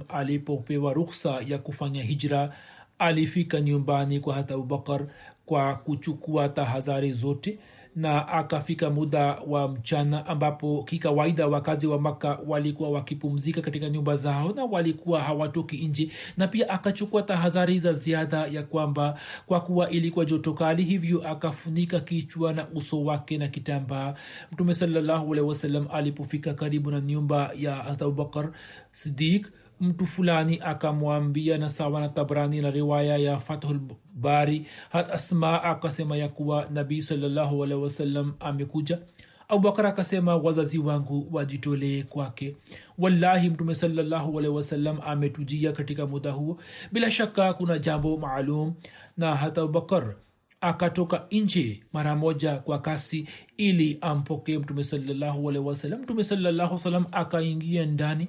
alipopewa 0.10 0.94
rukhsa 0.94 1.42
ya 1.48 1.58
kufanya 1.58 2.04
hijra 2.04 2.56
alifika 3.00 3.62
nyumbani 3.62 4.20
kwa 4.20 4.34
hata 4.36 4.54
abubakar 4.54 5.08
kwa 5.46 5.76
kuchukua 5.76 6.50
tahadhari 6.50 7.12
zote 7.12 7.60
na 7.96 8.28
akafika 8.28 8.90
muda 8.90 9.26
wa 9.48 9.68
mchana 9.68 10.26
ambapo 10.26 10.84
kikawaida 10.84 11.48
wakazi 11.48 11.88
wa 11.88 12.02
makka 12.02 12.40
walikuwa 12.48 12.90
wakipumzika 12.90 13.62
katika 13.62 13.90
nyumba 13.90 14.16
zao 14.16 14.54
na 14.54 14.66
walikuwa 14.66 15.22
hawatoki 15.22 15.78
nje. 15.78 16.10
Na 16.38 16.48
pia 16.48 16.70
akachukua 16.70 17.22
tahadhari 17.24 17.80
za 17.80 17.94
ziada 17.94 18.46
ya 18.48 18.64
kwamba 18.64 19.20
kwa 19.46 19.62
kuwa 19.62 19.90
ilikuwa 19.90 20.26
joto 20.26 20.54
kali 20.54 20.84
hivyo 20.84 21.28
akafunika 21.28 22.00
kichwa 22.00 22.54
na 22.54 22.68
uso 22.76 23.04
wake 23.04 23.38
na 23.38 23.48
kitambaa. 23.48 24.14
Mtume 24.52 24.74
salallahu 24.74 25.34
alehi 25.34 25.86
alipofika 25.92 26.54
karibu 26.54 26.92
na 26.92 27.02
nyumba 27.02 27.52
ya 27.58 27.86
abubakar 27.86 28.52
sidik 28.92 29.48
mtu 29.82 30.06
fulani 30.06 30.60
akamwambia 30.64 31.58
na 31.58 31.70
sawa 31.70 32.00
na 32.02 32.10
tabrani 32.10 32.62
na 32.62 32.72
riwaya 32.72 33.18
ya 33.18 33.40
fathulbari 33.40 34.66
hat 34.90 35.12
asma 35.12 35.64
akasema 35.64 36.18
ya 36.18 36.30
kuwa 36.30 36.68
nabii 36.74 37.02
salllahualhi 37.02 37.74
wasallam 37.76 38.34
amekuja. 38.40 39.00
Abubakar 39.48 39.88
akasema 39.88 40.36
wazazi 40.38 40.80
wangu 40.80 41.28
wajitolee 41.32 42.04
kwake. 42.04 42.56
Wallahi 42.98 43.50
mtume 43.50 43.74
salallahu 43.76 44.36
wasallam 44.36 45.00
ametujia 45.06 45.72
katika 45.72 46.08
muda 46.08 46.32
huo. 46.32 46.58
Bila 46.92 47.12
shaka 47.12 47.54
kuna 47.54 47.80
jambo 47.80 48.18
maalum. 48.18 48.74
Na 49.18 49.36
hata 49.36 49.62
abubakar 49.62 50.16
akatoka 50.62 51.26
nje 51.32 51.84
mara 51.94 52.16
moja 52.16 52.56
kwa 52.56 52.80
kasi 52.80 53.28
ili 53.58 53.98
ampokee 54.02 54.58
mtume 54.58 54.84
salallahu 54.84 55.46
wasalam 55.46 56.02
mtume 56.02 56.24
salllahu 56.24 56.78
salam 56.78 57.06
akaingia 57.12 57.86
ndani 57.86 58.28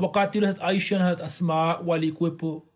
wakati 0.00 0.40
hat 0.40 0.58
aisha 0.62 0.98
na 0.98 1.04
hat 1.04 1.20
asma 1.20 1.74
walikuwepo 1.86 2.66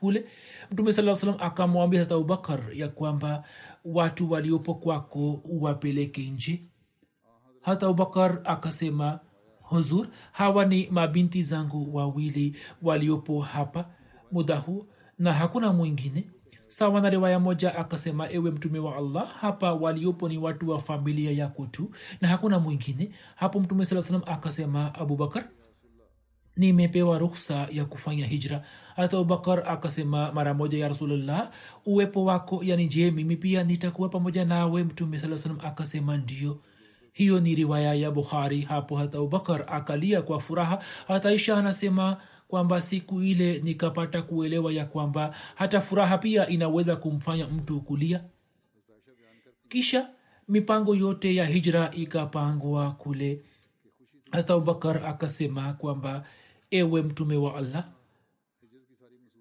kule 0.00 0.24
mtume 0.70 0.92
saa 0.92 1.14
salam 1.14 1.36
akamwambia 1.38 2.00
hata 2.00 2.14
abubakar 2.14 2.60
ya 2.72 2.88
kwamba 2.88 3.44
watu 3.84 4.30
waliopo 4.30 4.74
kwako 4.74 5.40
wapeleke 5.60 6.30
nje. 6.30 6.62
Hata 7.60 7.86
abubakar 7.86 8.40
akasema 8.44 9.20
huzur 9.60 10.08
hawa 10.32 10.64
ni 10.64 10.88
mabinti 10.90 11.42
zangu 11.42 11.96
wawili 11.96 12.56
waliopo 12.82 13.40
hapa 13.40 13.88
muda 14.32 14.56
huu 14.56 14.86
na 15.18 15.32
hakuna 15.32 15.72
mwingine. 15.72 16.30
Sawa 16.68 17.00
na 17.00 17.10
riwaya 17.10 17.40
moja 17.40 17.74
akasema 17.76 18.30
ewe 18.30 18.50
mtume 18.50 18.78
wa 18.78 18.96
allah 18.96 19.28
hapa 19.40 19.72
waliopo 19.74 20.28
ni 20.28 20.38
watu 20.38 20.68
wa 20.70 20.78
familia 20.78 21.30
yako 21.30 21.66
tu 21.66 21.90
na 22.20 22.28
hakuna 22.28 22.58
mwingine. 22.58 23.10
Hapo 23.36 23.60
mtume 23.60 23.84
saa 23.84 24.02
salam 24.02 24.22
akasema 24.26 24.94
abubakar 24.94 25.44
nimepewa 26.56 27.18
ruhsa 27.18 27.68
ya 27.72 27.84
kufanya 27.84 28.26
hijra. 28.26 28.62
Hata 28.96 29.16
abubakar 29.16 29.62
akasema 29.68 30.32
mara 30.32 30.54
moja 30.54 30.78
ya 30.78 30.88
rasulllah 30.88 31.50
uwepo 31.86 32.24
wako 32.24 32.60
yani 32.64 32.86
je 32.88 33.10
mimi 33.10 33.36
pia 33.36 33.64
nitakuwa 33.64 34.08
pamoja 34.08 34.44
nawe? 34.44 34.84
Mtume 34.84 35.18
saa 35.18 35.38
salam 35.38 35.58
akasema 35.62 36.16
ndio 36.16 36.58
hiyo 37.12 37.40
ni 37.40 37.54
riwaya 37.54 37.94
ya 37.94 38.10
bukhari. 38.10 38.60
Hapo 38.62 38.96
hata 38.96 39.18
abubakar 39.18 39.64
akalia 39.68 40.22
kwa 40.22 40.40
furaha. 40.40 40.82
Isha 41.34 41.56
anasema 41.56 42.16
kwamba 42.48 42.80
siku 42.82 43.22
ile 43.22 43.58
nikapata 43.58 44.22
kuelewa 44.22 44.72
ya 44.72 44.84
kwamba 44.86 45.34
hata 45.54 45.80
furaha 45.80 46.18
pia 46.18 46.48
inaweza 46.48 46.96
kumfanya 46.96 47.46
mtu 47.48 47.80
kulia. 47.80 48.24
Kisha 49.68 50.08
mipango 50.48 50.94
yote 50.94 51.34
ya 51.34 51.46
hijra 51.46 51.90
ikapangwa 51.94 52.92
kule. 52.92 53.44
Hata 54.30 54.54
abubakar 54.54 55.06
akasema 55.06 55.72
kwamba 55.72 56.24
ewe 56.70 57.02
mtume 57.02 57.36
wa 57.36 57.54
allah 57.56 57.84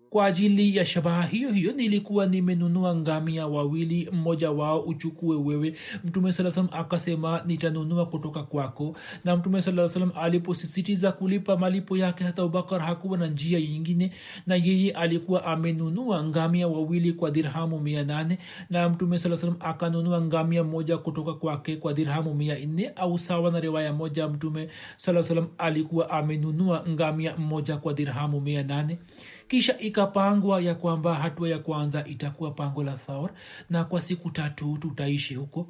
kwa 0.10 0.26
ajili 0.26 0.76
ya 0.76 0.86
shabaha 0.86 1.22
hiyo 1.24 1.52
hiyo 1.52 1.72
nilikuwa 1.72 2.26
nimenunua 2.26 2.96
ngamia 2.96 3.48
wawili 3.48 4.10
mmoja 4.12 4.52
wao 4.52 4.80
uchukue 4.82 5.36
wewe. 5.38 5.74
Mtume 6.04 6.32
saa 6.34 6.52
salam 6.52 6.70
akasema 6.72 7.42
nitanunua 7.46 8.06
kutoka 8.06 8.44
kwako. 8.44 8.96
Na 9.24 9.36
mtume 9.38 9.62
saa 9.62 9.88
salam 9.88 10.12
aliposisitiza 10.16 11.12
kulipa 11.12 11.58
malipo 11.58 11.98
yake 11.98 12.24
hata 12.24 12.42
abubakar 12.42 12.82
hakuwa 12.82 13.18
na 13.18 13.28
njia 13.28 13.60
yingine 13.60 14.12
na 14.48 14.56
yeye 14.56 14.92
alikuwa 14.92 15.46
amenunua 15.46 16.24
ngamia 16.24 16.68
wawili 16.68 17.14
kwa 17.14 17.32
dirhamu 17.32 17.80
mia 17.80 18.04
nane. 18.04 18.38
Na 18.70 18.90
mtume 18.90 19.20
saa 19.20 19.38
salam 19.38 19.56
akanunua 19.60 20.22
ngamia 20.22 20.64
moja 20.64 20.98
kutoka 20.98 21.34
kwake 21.34 21.76
kwa 21.76 21.94
dirhamu 21.94 22.34
mia 22.34 22.60
nne 22.60 22.92
au 22.96 23.20
sawa 23.20 23.52
na 23.52 23.60
riwaya 23.60 23.94
moja 23.94 24.28
mtume 24.28 24.70
saa 24.96 25.24
salam 25.24 25.48
alikuwa 25.58 26.10
amenunua 26.10 26.86
ngamia 26.90 27.38
mmoja 27.38 27.78
kwa 27.78 27.94
dirhamu 27.94 28.42
mia 28.42 28.64
nane 28.64 28.98
kisha 29.48 29.80
ikapangwa 29.80 30.62
ya 30.62 30.76
kwamba 30.76 31.16
hatua 31.16 31.50
ya 31.50 31.60
kwanza 31.60 32.06
itakuwa 32.08 32.52
pango 32.52 32.84
la 32.84 32.94
thaur 32.94 33.30
na 33.70 33.84
kwa 33.84 34.02
siku 34.02 34.30
tatu 34.30 34.78
tutaishi 34.78 35.36
huko. 35.36 35.68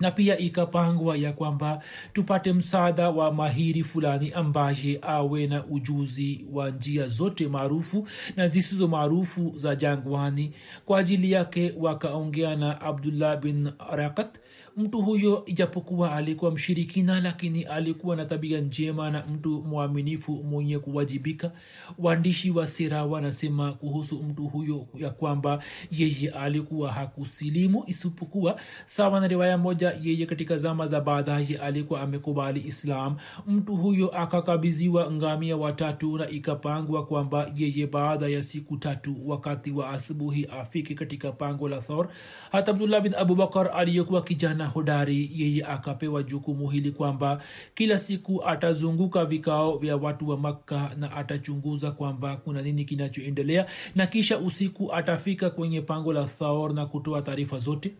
Na 0.00 0.10
pia 0.10 0.38
ikapangwa 0.38 1.16
ya 1.16 1.32
kwamba 1.32 1.82
tupate 2.12 2.52
msaada 2.52 3.10
wa 3.10 3.32
mahiri 3.32 3.84
fulani 3.84 4.32
ambaye 4.32 4.98
awe 5.02 5.46
na 5.46 5.66
ujuzi 5.66 6.46
wa 6.52 6.70
njia 6.70 7.08
zote 7.08 7.48
maarufu 7.48 8.08
na 8.36 8.48
zisizo 8.48 8.88
maarufu 8.88 9.52
za 9.58 9.76
jangwani. 9.76 10.52
Kwa 10.86 10.98
ajili 10.98 11.32
yake 11.32 11.74
wakaongea 11.78 12.56
na 12.56 12.80
abdullah 12.80 13.40
bin 13.40 13.70
rakat 13.90 14.38
mtu 14.76 15.02
huyo 15.02 15.42
ijapokuwa 15.46 16.12
alikuwa 16.14 16.50
mshirikina 16.50 17.20
lakini 17.20 17.62
alikuwa 17.62 18.16
na 18.16 18.24
tabia 18.24 18.60
njema 18.60 19.10
na 19.10 19.26
mtu 19.26 19.62
mwaminifu 19.62 20.32
mwenye 20.32 20.78
kuwajibika. 20.78 21.52
Waandishi 21.98 22.50
wa 22.50 22.66
sera 22.66 23.04
wanasema 23.04 23.72
kuhusu 23.72 24.22
mtu 24.22 24.46
huyo 24.46 24.86
ya 24.94 25.10
kwamba 25.10 25.62
yeye 25.90 26.30
alikuwa 26.30 26.92
hakusilimu 26.92 27.84
isipokuwa 27.86 28.60
sawa 28.86 29.20
na 29.20 29.28
riwaya 29.28 29.58
moja 29.58 29.94
yeye 30.02 30.26
katika 30.26 30.56
zama 30.56 30.86
za 30.86 31.00
baadaye 31.00 31.58
alikuwa 31.58 32.00
amekubali 32.00 32.60
islam. 32.66 33.16
Mtu 33.46 33.76
huyo 33.76 34.08
akakabiziwa 34.08 35.10
ngamia 35.12 35.56
watatu 35.56 36.18
na 36.18 36.30
ikapangwa 36.30 37.06
kwamba 37.06 37.50
yeye 37.56 37.86
baada 37.86 38.28
ya 38.28 38.42
siku 38.42 38.76
tatu 38.76 39.16
wakati 39.28 39.70
wa 39.70 39.90
asubuhi 39.90 40.44
afike 40.44 40.94
katika 40.94 41.32
pango 41.32 41.68
la 41.68 41.80
thor. 41.80 42.08
Hata 42.52 42.70
abdullah 42.70 43.00
bin 43.02 43.14
abubakar 43.14 43.70
aliyekuwa 43.74 44.22
kijana 44.22 44.65
hodari 44.66 45.30
yeye 45.34 45.64
akapewa 45.66 46.22
jukumu 46.22 46.68
hili 46.70 46.90
kwamba 46.90 47.42
kila 47.74 47.98
siku 47.98 48.44
atazunguka 48.44 49.24
vikao 49.24 49.78
vya 49.78 49.96
watu 49.96 50.28
wa 50.28 50.36
makka 50.36 50.90
na 50.98 51.12
atachunguza 51.16 51.90
kwamba 51.90 52.36
kuna 52.36 52.62
nini 52.62 52.84
kinachoendelea 52.84 53.66
na 53.94 54.06
kisha 54.06 54.38
usiku 54.38 54.92
atafika 54.94 55.50
kwenye 55.50 55.80
pango 55.80 56.12
la 56.12 56.24
thaor 56.24 56.72
na 56.74 56.86
kutoa 56.86 57.22
taarifa 57.22 57.58
zote. 57.58 57.92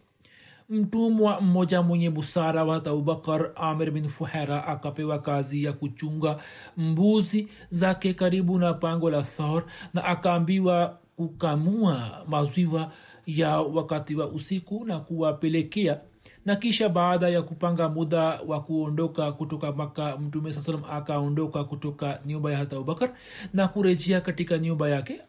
Mtumwa 0.70 1.40
mmoja 1.40 1.82
mwenye 1.82 2.10
busara 2.10 2.64
wa 2.64 2.76
abubakar 2.76 3.50
amir 3.56 3.90
bin 3.90 4.08
fuhera 4.08 4.66
akapewa 4.66 5.18
kazi 5.18 5.64
ya 5.64 5.72
kuchunga 5.72 6.38
mbuzi 6.76 7.48
zake 7.70 8.14
karibu 8.14 8.58
na 8.58 8.74
pango 8.74 9.10
la 9.10 9.22
thor 9.22 9.64
na 9.94 10.04
akaambiwa 10.04 10.98
kukamua 11.16 12.24
maziwa 12.28 12.92
ya 13.26 13.60
wakati 13.60 14.14
wa 14.14 14.26
usiku 14.26 14.84
na 14.84 15.00
kuwapelekea 15.00 16.00
na 16.46 16.56
kisha 16.56 16.88
baada 16.88 17.28
ya 17.28 17.42
kupanga 17.42 17.88
muda 17.88 18.40
wa 18.46 18.60
kuondoka 18.62 19.32
kutoka 19.32 19.72
maka 19.72 20.16
mtume 20.16 20.52
saa 20.52 20.60
salam 20.60 20.82
akaondoka 20.90 21.64
kutoka 21.64 22.20
nyumba 22.26 22.52
ya 22.52 22.58
hat 22.58 22.72
abubakar 22.72 23.10
na 23.54 23.68
kurejea 23.68 24.20
katika 24.20 24.58
nyumba 24.58 24.88
yake. 24.88 25.20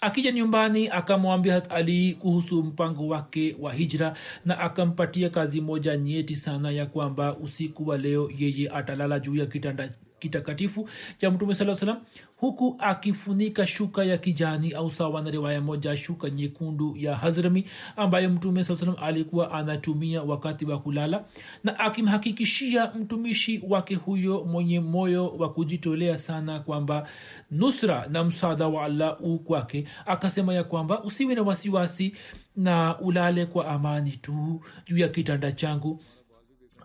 Akija 0.00 0.32
nyumbani 0.32 0.88
akamwambia 0.88 1.54
hat 1.54 1.72
ali 1.72 2.14
kuhusu 2.14 2.62
mpango 2.62 3.08
wake 3.08 3.56
wa 3.60 3.72
hijra 3.72 4.14
na 4.44 4.58
akampatia 4.58 5.30
kazi 5.30 5.60
moja 5.60 5.96
nyeti 5.96 6.36
sana 6.36 6.70
ya 6.70 6.86
kwamba 6.86 7.36
usiku 7.36 7.88
wa 7.88 7.98
leo 7.98 8.30
yeye 8.38 8.70
atalala 8.70 9.20
juu 9.20 9.34
ya 9.36 9.46
kitanda 9.46 9.90
kitakatifu 10.18 10.88
cha 11.18 11.30
mtume 11.30 11.54
saa 11.54 11.74
salam 11.74 11.96
huku 12.36 12.76
akifunika 12.78 13.66
shuka 13.66 14.04
ya 14.04 14.18
kijani 14.18 14.72
au 14.72 14.90
sawa 14.90 15.22
na 15.22 15.30
riwaya 15.30 15.60
moja 15.60 15.96
shuka 15.96 16.30
nyekundu 16.30 16.96
ya 16.96 17.16
hazrami 17.16 17.64
ambayo 17.96 18.30
mtume 18.30 18.64
saa 18.64 18.76
salam 18.76 18.94
alikuwa 19.02 19.52
anatumia 19.52 20.22
wakati 20.22 20.64
wa 20.64 20.78
kulala 20.78 21.24
na 21.64 21.78
akimhakikishia 21.78 22.92
mtumishi 22.94 23.62
wake 23.68 23.94
huyo 23.94 24.44
mwenye 24.44 24.80
moyo 24.80 25.28
wa 25.28 25.52
kujitolea 25.52 26.18
sana 26.18 26.60
kwamba 26.60 27.08
nusra 27.50 28.06
na 28.10 28.24
msaada 28.24 28.66
wa 28.68 28.84
allah 28.84 29.16
u 29.20 29.38
kwake 29.38 29.84
akasema 30.06 30.54
ya 30.54 30.64
kwamba 30.64 31.02
usiwe 31.04 31.34
na 31.34 31.42
wasiwasi 31.42 32.14
na 32.56 32.98
ulale 33.00 33.46
kwa 33.46 33.68
amani 33.68 34.10
tu 34.10 34.60
juu 34.86 34.96
ya 34.98 35.08
kitanda 35.08 35.52
changu. 35.52 36.00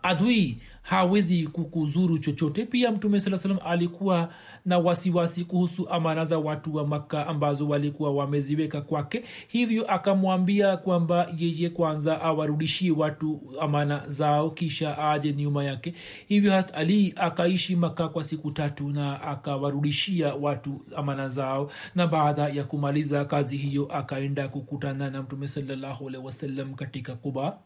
Adui 0.02 0.58
hawezi 0.82 1.46
kukuzuru 1.46 2.18
chochote. 2.18 2.66
Pia 2.66 2.92
mtume 2.92 3.20
saa 3.20 3.38
salam 3.38 3.58
alikuwa 3.64 4.28
na 4.64 4.78
wasiwasi 4.78 5.44
kuhusu 5.44 5.88
amana 5.88 6.24
za 6.24 6.38
watu 6.38 6.74
wa 6.74 6.86
makka 6.86 7.26
ambazo 7.26 7.68
walikuwa 7.68 8.12
wameziweka 8.12 8.80
kwake. 8.80 9.24
Hivyo 9.48 9.90
akamwambia 9.92 10.76
kwamba 10.76 11.28
yeye 11.38 11.70
kwanza 11.70 12.20
awarudishie 12.22 12.90
watu 12.90 13.40
amana 13.60 14.02
zao 14.08 14.50
kisha 14.50 14.98
aje 15.10 15.32
nyuma 15.32 15.64
yake. 15.64 15.94
Hivyo 16.28 16.64
ali 16.74 17.12
akaishi 17.16 17.76
maka 17.76 18.08
kwa 18.08 18.24
siku 18.24 18.50
tatu 18.50 18.88
na 18.90 19.22
akawarudishia 19.22 20.34
watu 20.34 20.80
amana 20.96 21.28
zao 21.28 21.70
na 21.94 22.06
baada 22.06 22.48
ya 22.48 22.64
kumaliza 22.64 23.24
kazi 23.24 23.56
hiyo 23.56 23.86
akaenda 23.86 24.48
kukutana 24.48 25.10
na 25.10 25.22
mtume 25.22 25.48
sallahualhi 25.48 26.18
wasallam 26.26 26.74
katika 26.74 27.14
kuba 27.14 27.58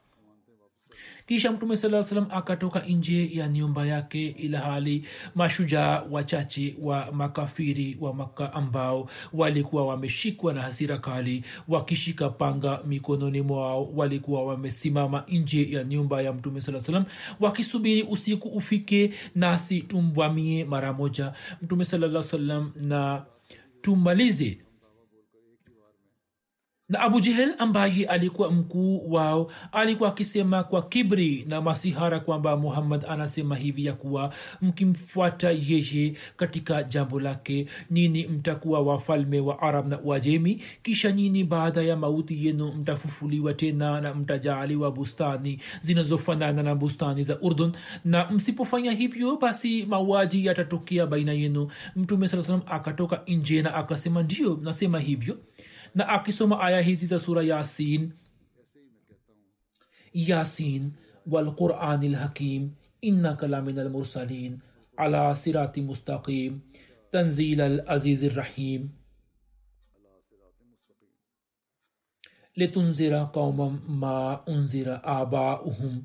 kisha 1.26 1.52
mtume 1.52 1.76
saa 1.76 2.02
salam 2.02 2.26
akatoka 2.30 2.80
nje 2.80 3.30
ya 3.32 3.48
nyumba 3.48 3.86
yake 3.86 4.28
ilhali 4.28 5.04
mashujaa 5.34 6.02
wachache 6.10 6.76
wa 6.82 7.12
makafiri 7.12 7.96
wa 8.00 8.14
maka 8.14 8.52
ambao 8.52 9.10
walikuwa 9.32 9.86
wameshikwa 9.86 10.52
na 10.52 10.62
hasira 10.62 10.98
kali 10.98 11.44
wakishika 11.68 12.28
panga 12.30 12.80
mikononi 12.86 13.40
mwao 13.42 13.90
walikuwa 13.94 14.44
wamesimama 14.44 15.24
nje 15.28 15.70
ya 15.70 15.84
nyumba 15.84 16.22
ya 16.22 16.32
mtume 16.32 16.60
saa 16.60 16.80
salam 16.80 17.04
wakisubiri 17.40 18.02
usiku 18.02 18.48
ufike 18.48 19.12
nasi 19.34 19.80
tumvamie 19.80 20.64
mara 20.64 20.92
moja. 20.92 21.32
Mtume 21.62 21.84
salaa 21.84 22.22
salam 22.22 22.72
na 22.80 23.24
tumalize 23.82 24.58
na 26.88 27.00
abu 27.00 27.20
jehel 27.20 27.54
ambaye 27.58 28.06
alikuwa 28.06 28.52
mkuu 28.52 29.12
wao 29.12 29.50
alikuwa 29.72 30.08
akisema 30.08 30.64
kwa 30.64 30.82
kibri 30.82 31.44
na 31.48 31.60
masihara 31.60 32.20
kwamba 32.20 32.56
muhammad 32.56 33.04
anasema 33.08 33.56
hivi 33.56 33.84
ya 33.84 33.92
kuwa 33.92 34.32
mkimfuata 34.62 35.50
yeye 35.50 36.14
katika 36.36 36.82
jambo 36.82 37.20
lake 37.20 37.66
nini 37.90 38.26
mtakuwa 38.26 38.80
wafalme 38.80 39.40
wa 39.40 39.62
arab 39.62 39.88
na 39.88 40.00
uajemi. 40.00 40.62
Kisha 40.82 41.12
nini 41.12 41.44
baada 41.44 41.82
ya 41.82 41.96
mauti 41.96 42.46
yenu 42.46 42.72
mtafufuliwa 42.72 43.54
tena 43.54 44.00
na 44.00 44.14
mtajaaliwa 44.14 44.90
bustani 44.92 45.60
zinazofanana 45.82 46.62
na 46.62 46.74
bustani 46.74 47.24
za 47.24 47.40
urdun. 47.40 47.72
Na 48.04 48.30
msipofanya 48.30 48.92
hivyo 48.92 49.36
basi 49.36 49.86
mauaji 49.86 50.46
yatatokea 50.46 51.06
baina 51.06 51.32
yenu. 51.32 51.70
Mtume 51.96 52.28
saa 52.28 52.42
salam 52.42 52.62
akatoka 52.66 53.22
nje 53.26 53.62
na 53.62 53.74
akasema 53.74 54.22
ndio 54.22 54.58
nasema 54.62 54.98
hivyo 55.00 55.36
न 55.96 56.02
आकिसों 56.12 56.46
में 56.46 56.56
आया 56.56 56.78
ही 56.86 56.94
जीजा 56.96 57.16
ياسين 57.16 57.42
यासीन 57.44 58.12
यासीन 60.14 60.92
वलकुरआन 61.26 62.14
हकीम 62.14 62.70
इन्ना 63.02 63.32
कलामिन 63.40 63.78
अलमरसलिन 63.78 64.60
अला 64.98 65.24
सिरात 65.42 65.78
मुस्तकीम 65.86 66.58
तंजील 67.12 67.78
अजीज़ 67.88 68.26
रहीम 68.38 68.88
لتنذر 72.56 73.14
قوما 73.34 73.68
ما 74.02 74.44
أنذر 74.48 75.00
آباؤهم 75.04 76.04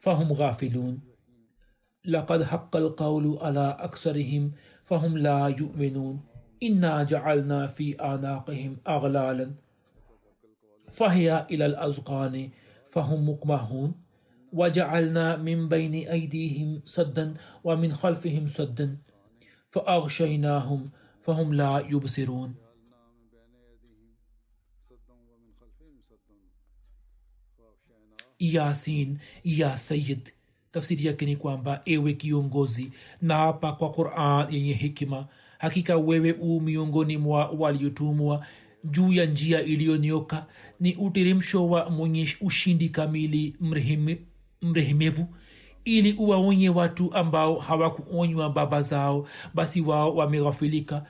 فهم 0.00 0.32
غافلون 0.32 1.00
لقد 2.04 2.42
حق 2.44 2.76
القول 2.76 3.38
على 3.42 3.76
أكثرهم 3.80 4.52
فهم 4.84 5.18
لا 5.18 5.48
يؤمنون 5.50 6.27
إنا 6.62 7.02
جعلنا 7.02 7.66
في 7.66 7.94
آناقهم 7.94 8.76
أغلالا 8.88 9.54
فهي 10.92 11.46
إلى 11.50 11.66
الأذقان 11.66 12.50
فهم 12.90 13.28
مقمحون 13.28 13.94
وجعلنا 14.52 15.36
من 15.36 15.68
بين 15.68 15.94
أيديهم 16.08 16.82
سدا 16.84 17.34
ومن 17.64 17.92
خلفهم 17.94 18.46
سدا 18.46 18.98
فأغشيناهم 19.70 20.90
فهم 21.22 21.54
لا 21.54 21.78
يبصرون 21.90 22.54
yasin 28.38 29.18
ya 29.44 29.76
sayid 29.76 30.32
tafsiri 30.70 31.06
yake 31.06 31.26
ni 31.26 31.36
kwamba 31.36 31.82
ewe 31.84 32.12
kiongozi 32.12 32.92
naapa 33.22 33.72
kwa 33.72 33.90
quran 33.92 34.54
yenye 34.54 34.72
hikima 34.74 35.26
hakika 35.58 35.96
wewe 35.96 36.32
u 36.32 36.60
miongoni 36.60 37.16
mwa 37.16 37.46
waliotumwa 37.50 38.46
juu 38.84 39.12
ya 39.12 39.26
njia 39.26 39.62
iliyonioka 39.62 40.46
ni 40.80 40.94
utirimsho 40.94 41.68
wa 41.68 41.90
mwenye 41.90 42.28
ushindi 42.40 42.88
kamili 42.88 43.56
mreheme, 43.60 44.18
mrehemevu 44.62 45.26
ili 45.84 46.12
uwaonye 46.12 46.68
watu 46.68 47.14
ambao 47.14 47.58
hawakuonywa 47.58 48.50
baba 48.50 48.82
zao 48.82 49.28
basi 49.54 49.80
wao 49.80 50.14
wameghafilika. 50.16 51.04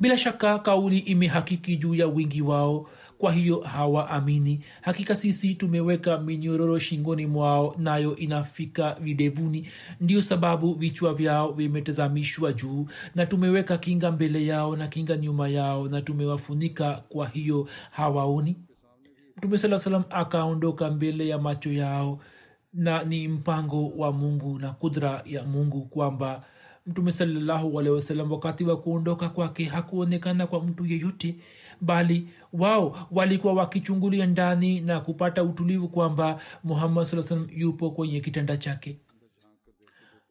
Bila 0.00 0.18
shaka 0.18 0.58
kauli 0.58 0.98
imehakiki 0.98 1.76
juu 1.76 1.94
ya 1.94 2.06
wingi 2.06 2.42
wao 2.42 2.88
kwa 3.24 3.32
hiyo 3.32 3.60
hawaamini. 3.60 4.60
Hakika 4.80 5.14
sisi 5.14 5.54
tumeweka 5.54 6.18
minyororo 6.18 6.78
shingoni 6.78 7.26
mwao 7.26 7.74
nayo 7.78 8.16
inafika 8.16 8.94
videvuni. 9.00 9.68
Ndio 10.00 10.22
sababu 10.22 10.74
vichwa 10.74 11.14
vyao 11.14 11.52
vimetazamishwa 11.52 12.52
juu 12.52 12.86
na 13.14 13.26
tumeweka 13.26 13.78
kinga 13.78 14.12
mbele 14.12 14.46
yao 14.46 14.76
na 14.76 14.88
kinga 14.88 15.16
nyuma 15.16 15.48
yao 15.48 15.88
na 15.88 16.02
tumewafunika. 16.02 17.02
Kwa 17.08 17.28
hiyo 17.28 17.68
hawaoni. 17.90 18.56
Mtume 19.36 19.58
saa 19.58 19.78
salam 19.78 20.04
akaondoka 20.10 20.90
mbele 20.90 21.28
ya 21.28 21.38
macho 21.38 21.72
yao 21.72 22.18
na 22.74 23.04
ni 23.04 23.28
mpango 23.28 23.88
wa 23.88 24.12
mungu 24.12 24.58
na 24.58 24.70
kudra 24.72 25.22
ya 25.26 25.44
mungu 25.44 25.82
kwamba 25.82 26.44
mtume 26.86 27.12
salallahu 27.12 27.80
alehi 27.80 27.94
wasalam 27.94 28.32
wakati 28.32 28.64
wa 28.64 28.76
kuondoka 28.76 29.28
kwake 29.28 29.64
hakuonekana 29.64 30.46
kwa 30.46 30.64
mtu 30.64 30.86
yeyote 30.86 31.36
bali 31.80 32.28
wao 32.52 33.08
walikuwa 33.10 33.52
wakichungulia 33.52 34.26
ndani 34.26 34.80
na 34.80 35.00
kupata 35.00 35.42
utulivu 35.44 35.88
kwamba 35.88 36.40
muhammad 36.64 37.04
saa 37.04 37.22
salam 37.22 37.48
yupo 37.56 37.90
kwenye 37.90 38.20
kitanda 38.20 38.56
chake. 38.56 38.98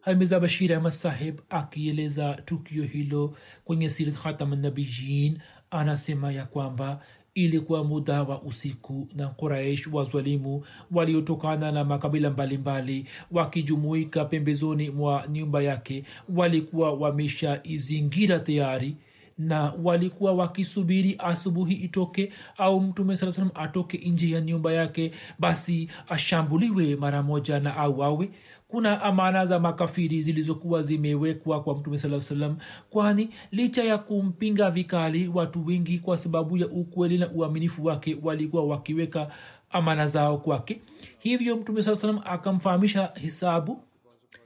Hamiza 0.01 0.39
bashir 0.39 0.73
ahmad 0.73 0.91
sahib 0.91 1.39
akieleza 1.49 2.33
tukio 2.33 2.83
hilo 2.83 3.35
kwenye 3.65 3.89
sirat 3.89 4.15
khatamnabijin 4.15 5.39
anasema 5.71 6.31
ya 6.31 6.45
kwamba 6.45 7.01
ilikuwa 7.35 7.83
muda 7.83 8.23
wa 8.23 8.41
usiku 8.41 9.07
na 9.15 9.27
quraish 9.27 9.87
wazwalimu 9.87 10.65
waliotokana 10.91 11.71
na 11.71 11.83
makabila 11.83 12.29
mbalimbali 12.29 13.05
wakijumuika 13.31 14.25
pembezoni 14.25 14.89
mwa 14.89 15.27
nyumba 15.31 15.61
yake 15.63 16.03
walikuwa 16.35 16.93
wameshaizingira 16.93 18.39
tayari 18.39 18.97
na 19.37 19.73
walikuwa 19.83 20.33
wakisubiri 20.33 21.15
asubuhi 21.19 21.73
itoke 21.73 22.31
au 22.57 22.81
mtume 22.81 23.17
saa 23.17 23.31
salam 23.31 23.51
atoke 23.55 23.97
nje 23.97 24.29
ya 24.29 24.41
nyumba 24.41 24.71
yake 24.73 25.11
basi 25.39 25.89
ashambuliwe 26.09 26.95
mara 26.95 27.23
moja 27.23 27.59
na 27.59 27.75
auawe 27.77 28.29
kuna 28.67 29.01
amana 29.01 29.45
za 29.45 29.59
makafiri 29.59 30.21
zilizokuwa 30.21 30.81
zimewekwa 30.81 31.63
kwa 31.63 31.75
mtume 31.77 31.97
saa 31.97 32.19
salam 32.19 32.57
kwani 32.89 33.29
licha 33.51 33.83
ya 33.83 33.97
kumpinga 33.97 34.71
vikali 34.71 35.27
watu 35.27 35.65
wengi 35.65 35.99
kwa 35.99 36.17
sababu 36.17 36.57
ya 36.57 36.67
ukweli 36.67 37.17
na 37.17 37.29
uaminifu 37.31 37.85
wake 37.85 38.17
walikuwa 38.21 38.65
wakiweka 38.65 39.27
amana 39.71 40.07
zao 40.07 40.37
kwake. 40.37 40.81
Hivyo 41.19 41.57
mtume 41.57 41.81
saa 41.83 41.95
salam 41.95 42.19
akamfahamisha 42.25 43.11
hisabu 43.21 43.79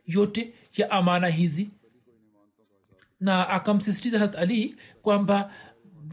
yote 0.08 0.54
ya 0.78 0.92
amana 0.92 1.28
hizi 1.28 1.70
na 3.20 3.50
akamsisitiza 3.50 4.20
harat 4.20 4.36
ali 4.36 4.76
kwamba 5.02 5.52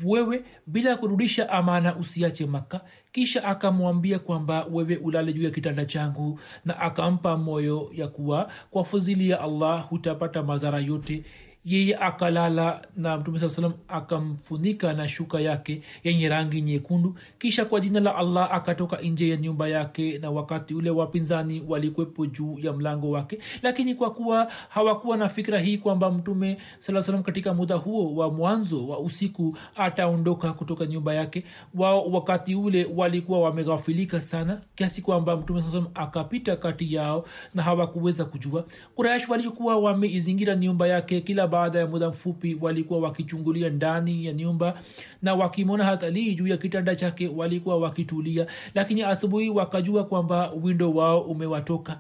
wewe 0.04 0.44
bila 0.66 0.96
kurudisha 0.96 1.50
amana 1.50 1.96
usiache 1.96 2.46
maka 2.46 2.80
kisha 3.12 3.44
akamwambia 3.44 4.18
kwamba 4.18 4.66
wewe 4.70 4.96
ulale 4.96 5.32
juu 5.32 5.42
ya 5.42 5.50
kitanda 5.50 5.84
changu 5.86 6.40
na 6.64 6.80
akampa 6.80 7.36
moyo 7.36 7.90
ya 7.92 8.08
kuwa 8.08 8.50
kwa 8.70 8.84
fadhili 8.84 9.28
ya 9.30 9.40
allah 9.40 9.88
hutapata 9.88 10.42
madhara 10.42 10.80
yote 10.80 11.24
yeye 11.64 11.96
akalala 11.96 12.82
na 12.96 13.16
mtume 13.18 13.38
saa 13.38 13.48
salam 13.48 13.72
akamfunika 13.88 14.92
na 14.92 15.08
shuka 15.08 15.40
yake 15.40 15.82
yenye 16.04 16.28
rangi 16.28 16.60
nyekundu. 16.62 17.14
Kisha 17.38 17.64
kwa 17.64 17.80
jina 17.80 18.00
la 18.00 18.16
allah 18.16 18.52
akatoka 18.54 18.96
nje 18.96 19.28
ya 19.28 19.36
nyumba 19.36 19.68
yake 19.68 20.18
na 20.18 20.30
wakati 20.30 20.74
ule 20.74 20.90
wapinzani 20.90 21.62
walikwepo 21.68 22.26
juu 22.26 22.58
ya 22.58 22.72
mlango 22.72 23.10
wake. 23.10 23.38
Lakini 23.62 23.94
kwa 23.94 24.10
kuwa 24.10 24.48
hawakuwa 24.68 25.16
na 25.16 25.28
fikira 25.28 25.58
hii 25.58 25.78
kwamba 25.78 26.10
mtume 26.10 26.56
saa 26.78 27.02
salam 27.02 27.22
katika 27.22 27.54
muda 27.54 27.74
huo 27.74 28.14
wa 28.14 28.30
mwanzo 28.30 28.88
wa 28.88 28.98
usiku 28.98 29.56
ataondoka 29.76 30.52
kutoka 30.52 30.86
nyumba 30.86 31.14
yake 31.14 31.44
wao 31.74 32.04
wakati 32.10 32.54
ule 32.54 32.86
walikuwa 32.96 33.40
wameghafilika 33.40 34.20
sana 34.20 34.60
kiasi 34.74 35.02
kwamba 35.02 35.36
mtume 35.36 35.62
saa 35.62 35.68
salam 35.68 35.86
akapita 35.94 36.56
kati 36.56 36.94
yao 36.94 37.24
na 37.54 37.62
hawakuweza 37.62 38.24
kujua. 38.24 38.64
Kuraish 38.94 39.28
walikuwa 39.28 39.76
wameizingira 39.76 40.56
nyumba 40.56 40.86
yake 40.88 41.20
kila 41.20 41.46
baada 41.54 41.78
ya 41.78 41.86
muda 41.86 42.08
mfupi 42.08 42.58
walikuwa 42.60 43.00
wakichungulia 43.00 43.70
ndani 43.70 44.24
ya 44.26 44.32
nyumba 44.32 44.80
na 45.22 45.34
wakimwona 45.34 45.84
hatalii 45.84 46.34
juu 46.34 46.46
ya 46.46 46.56
kitanda 46.56 46.94
chake 46.96 47.28
walikuwa 47.28 47.76
wakitulia 47.78 48.46
lakini 48.74 49.02
asubuhi 49.02 49.50
wakajua 49.50 50.04
kwamba 50.04 50.50
windo 50.62 50.92
wao 50.92 51.20
umewatoka 51.20 51.98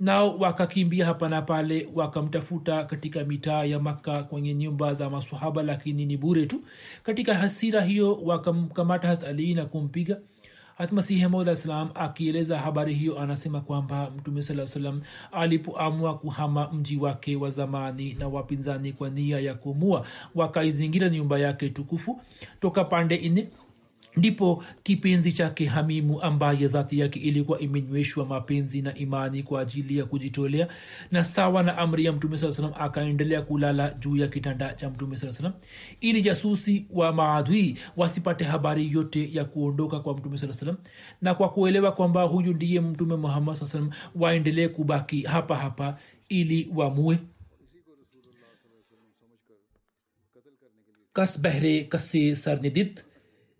nao 0.00 0.36
wakakimbia 0.38 1.06
hapa 1.06 1.28
na 1.28 1.42
pale 1.42 1.88
wakamtafuta 1.94 2.84
katika 2.84 3.24
mitaa 3.24 3.64
ya 3.64 3.78
makka 3.80 4.22
kwenye 4.22 4.54
nyumba 4.54 4.94
za 4.94 5.10
masahaba 5.10 5.62
lakini 5.62 6.06
ni 6.06 6.16
bure 6.16 6.46
tu. 6.46 6.60
Katika 7.02 7.34
hasira 7.34 7.80
hiyo 7.80 8.14
wakamkamata 8.24 9.08
hatalii 9.08 9.54
na 9.54 9.64
kumpiga 9.64 10.18
hatmasihi 10.80 11.26
salam 11.56 11.90
akieleza 11.94 12.58
habari 12.58 12.94
hiyo 12.94 13.20
anasema 13.20 13.60
kwamba 13.60 14.10
mtume 14.18 14.42
saa 14.42 14.66
salam 14.66 15.00
alipoamua 15.32 16.18
kuhama 16.18 16.72
mji 16.72 16.96
wake 16.96 17.36
wa 17.36 17.50
zamani 17.50 18.16
na 18.18 18.28
wapinzani 18.28 18.92
kwa 18.92 19.10
nia 19.10 19.40
ya 19.40 19.54
kumua 19.54 20.06
wakaizingira 20.34 21.08
nyumba 21.08 21.38
yake 21.38 21.68
tukufu 21.68 22.20
toka 22.60 22.84
pande 22.84 23.28
nne 23.28 23.48
ndipo 24.16 24.64
kipenzi 24.82 25.32
chake 25.32 25.66
hamimu 25.66 26.22
ambaye 26.22 26.68
dhati 26.68 26.98
yake 26.98 27.20
ilikuwa 27.20 27.60
imenyweshwa 27.60 28.26
mapenzi 28.26 28.82
na 28.82 28.94
imani 28.94 29.42
kwa 29.42 29.60
ajili 29.60 29.98
ya 29.98 30.04
kujitolea 30.04 30.68
na 31.10 31.24
sawa 31.24 31.62
na 31.62 31.78
amri 31.78 32.04
ya 32.04 32.12
mtume 32.12 32.38
saa 32.38 32.52
salam 32.52 32.72
akaendelea 32.78 33.42
kulala 33.42 33.90
juu 33.90 34.16
ya 34.16 34.28
kitanda 34.28 34.74
cha 34.74 34.90
mtume 34.90 35.16
saa 35.16 35.32
salam 35.32 35.52
ili 36.00 36.22
jasusi 36.22 36.86
wa 36.90 37.12
maadui 37.12 37.78
wasipate 37.96 38.44
habari 38.44 38.92
yote 38.92 39.34
ya 39.34 39.44
kuondoka 39.44 40.00
kwa 40.00 40.16
mtume 40.16 40.38
saa 40.38 40.52
salam 40.52 40.76
na 41.22 41.34
kwa 41.34 41.48
kuelewa 41.48 41.92
kwamba 41.92 42.22
huyu 42.22 42.52
ndiye 42.54 42.80
mtume 42.80 43.16
muhammad 43.16 43.54
saa 43.56 43.66
salam 43.66 43.90
waendelee 44.14 44.68
kubaki 44.68 45.22
hapa 45.22 45.56
hapa 45.56 45.98
ili 46.28 46.70
wamue. 46.74 47.18
Kas 51.12 51.40
behre 51.40 51.88
sarnidit. 52.34 53.04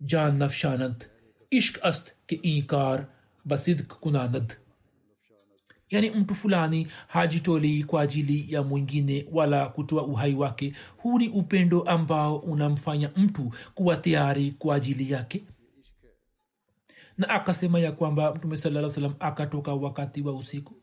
जान 0.00 0.42
नफशानत 0.42 1.04
इश्क 1.52 1.78
अस्त 1.88 2.14
के 2.28 2.36
ईकार 2.44 3.04
बसिद्क 3.46 3.92
कुनानद 4.02 4.52
yaani 5.90 6.10
mtu 6.10 6.34
fulani 6.34 6.86
hajitolei 7.06 7.84
kwa 7.84 8.02
ajili 8.02 8.54
ya 8.54 8.62
mwingine 8.62 9.26
wala 9.32 9.68
kutoa 9.68 10.02
uhai 10.02 10.34
wake 10.34 10.72
huu 10.96 11.18
ni 11.18 11.28
upendo 11.28 11.82
ambao 11.82 12.36
unamfanya 12.36 13.10
mtu 13.16 13.52
kuwa 13.74 13.96
tayari 13.96 14.50
kwa 14.50 14.76
ajili 14.76 15.12
yake 15.12 15.44
na 17.18 17.28
akasema 17.28 17.80
ya 17.80 17.92
kwamba 17.92 18.34
mtume 18.34 18.56
saa 18.56 18.88
salam 18.88 19.14
akatoka 19.20 19.74
wakati 19.74 20.22
wa 20.22 20.32
usiku 20.36 20.74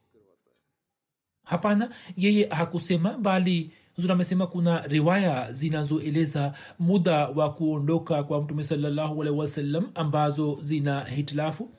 hapana 1.44 1.90
yeye 2.18 2.48
hakusema 2.48 3.18
bali 3.18 3.72
huzuri 3.99 4.13
amesema 4.13 4.47
kuna 4.47 4.87
riwaya 4.87 5.53
zinazoeleza 5.53 6.53
muda 6.79 7.29
wa 7.29 7.53
kuondoka 7.53 8.23
kwa 8.25 8.43
mtume 8.43 8.65
salllahu 8.65 9.23
alaihi 9.23 9.39
wasallam 9.41 9.91
ambazo 9.95 10.59
zina 10.63 11.05
hitilafu. 11.05 11.71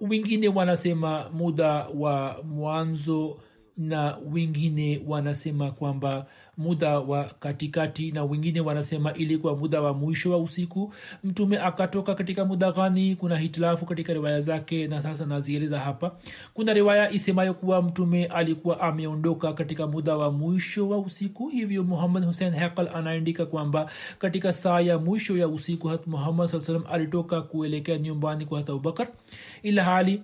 Wengine 0.00 0.48
wanasema 0.48 1.30
muda 1.30 1.68
wa 1.88 2.42
mwanzo 2.44 3.40
na 3.76 4.18
wengine 4.32 5.02
wanasema 5.06 5.70
kwamba 5.70 6.26
muda 6.58 6.98
wa 6.98 7.24
katikati 7.24 8.12
na 8.12 8.24
wengine 8.24 8.60
wanasema 8.60 9.14
ilikuwa 9.14 9.56
muda 9.56 9.80
wa 9.80 9.94
mwisho 9.94 10.30
wa 10.30 10.38
usiku. 10.38 10.92
Mtume 11.24 11.58
akatoka 11.58 12.14
katika 12.14 12.44
muda 12.44 12.72
gani? 12.72 13.16
Kuna 13.16 13.36
hitilafu 13.38 13.86
katika 13.86 14.12
riwaya 14.12 14.40
zake 14.40 14.86
na 14.86 15.02
sasa 15.02 15.26
nazieleza 15.26 15.78
hapa. 15.80 16.12
Kuna 16.54 16.72
riwaya 16.72 17.10
isemayo 17.10 17.54
kuwa 17.54 17.82
mtume 17.82 18.26
alikuwa 18.26 18.80
ameondoka 18.80 19.52
katika 19.52 19.86
muda 19.86 20.16
wa 20.16 20.30
mwisho 20.30 20.88
wa 20.88 20.98
usiku. 20.98 21.48
Hivyo 21.48 21.84
muhammad 21.84 22.24
hussein 22.24 22.54
hekal 22.54 22.88
anaandika 22.94 23.46
kwamba 23.46 23.90
katika 24.18 24.52
saa 24.52 24.80
ya 24.80 24.98
mwisho 24.98 25.36
ya 25.38 25.48
usiku 25.48 25.88
hat 25.88 26.06
muhammad 26.06 26.46
saa 26.48 26.60
salam 26.60 26.84
alitoka 26.92 27.42
kuelekea 27.42 27.98
nyumbani 27.98 28.46
kwa 28.46 28.58
hata 28.58 28.72
abubakar 28.72 29.08
ila 29.62 29.84
hali 29.84 30.22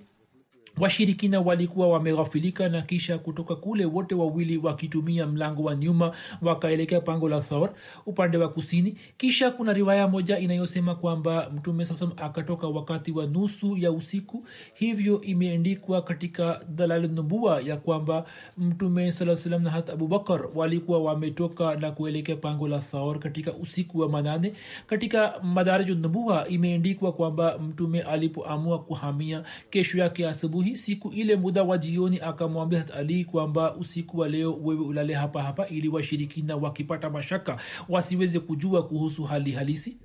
washirikina 0.81 1.41
walikuwa 1.41 1.89
wameghafilika 1.89 2.69
na 2.69 2.83
kisha 2.83 3.19
kutoka 3.19 3.57
kule 3.57 3.85
wote 3.85 4.15
wawili 4.15 4.59
wakitumia 4.59 5.27
mlango 5.27 5.63
wa 5.63 5.77
nyuma 5.77 6.13
wakaelekea 6.43 7.01
pango 7.01 7.29
la 7.29 7.41
thor 7.41 7.71
upande 8.07 8.39
wa 8.39 8.49
kusini. 8.49 8.97
Kisha 9.19 9.51
kuna 9.51 9.73
riwaya 9.73 10.09
moja 10.09 10.39
inayosema 10.39 10.95
kwamba 10.95 11.51
mtume 11.57 11.85
sasam 11.85 12.11
akatoka 12.17 12.69
wakati 12.69 13.13
wa 13.13 13.27
nusu 13.27 13.77
ya 13.77 13.93
usiku. 13.93 14.47
Hivyo 14.75 15.21
imeandikwa 15.21 16.03
katika 16.03 16.61
dalal 16.69 17.09
nubua 17.11 17.61
ya 17.61 17.77
kwamba 17.77 18.25
mtume 18.59 19.13
saa 19.13 19.59
na 19.59 19.71
hat 19.71 19.91
abubakar 19.91 20.49
walikuwa 20.55 20.99
wametoka 21.03 21.77
na 21.77 21.91
kuelekea 21.91 22.37
pango 22.37 22.69
la 22.69 22.79
thor 22.79 23.19
katika 23.19 23.53
usiku 23.53 23.99
wa 23.99 24.09
manane. 24.09 24.53
Katika 24.87 25.41
madaraju 25.43 25.95
nubua 25.95 26.49
imeandikwa 26.49 27.13
kwamba 27.13 27.59
mtume 27.59 28.01
alipoamua 28.03 28.79
kuhamia 28.79 29.45
kesho 29.71 29.99
yake 29.99 30.29
asubuhi 30.29 30.64
asubuhi 30.65 30.77
siku 30.77 31.13
ile 31.13 31.37
muda 31.37 31.63
wa 31.63 31.79
jioni 31.79 32.21
akamwambia 32.21 32.85
ali 32.95 33.25
kwamba 33.25 33.75
usiku 33.77 34.19
wa 34.19 34.29
leo 34.29 34.55
wewe 34.63 34.81
ulale 34.85 35.15
hapa 35.15 35.43
hapa 35.43 35.69
ili 35.69 35.89
washirikina 35.89 36.57
wakipata 36.57 37.11
mashaka 37.11 37.57
wasiweze 37.89 38.41
kujua 38.41 38.83
kuhusu 38.83 39.25
hali 39.25 39.53
halisi 39.53 39.97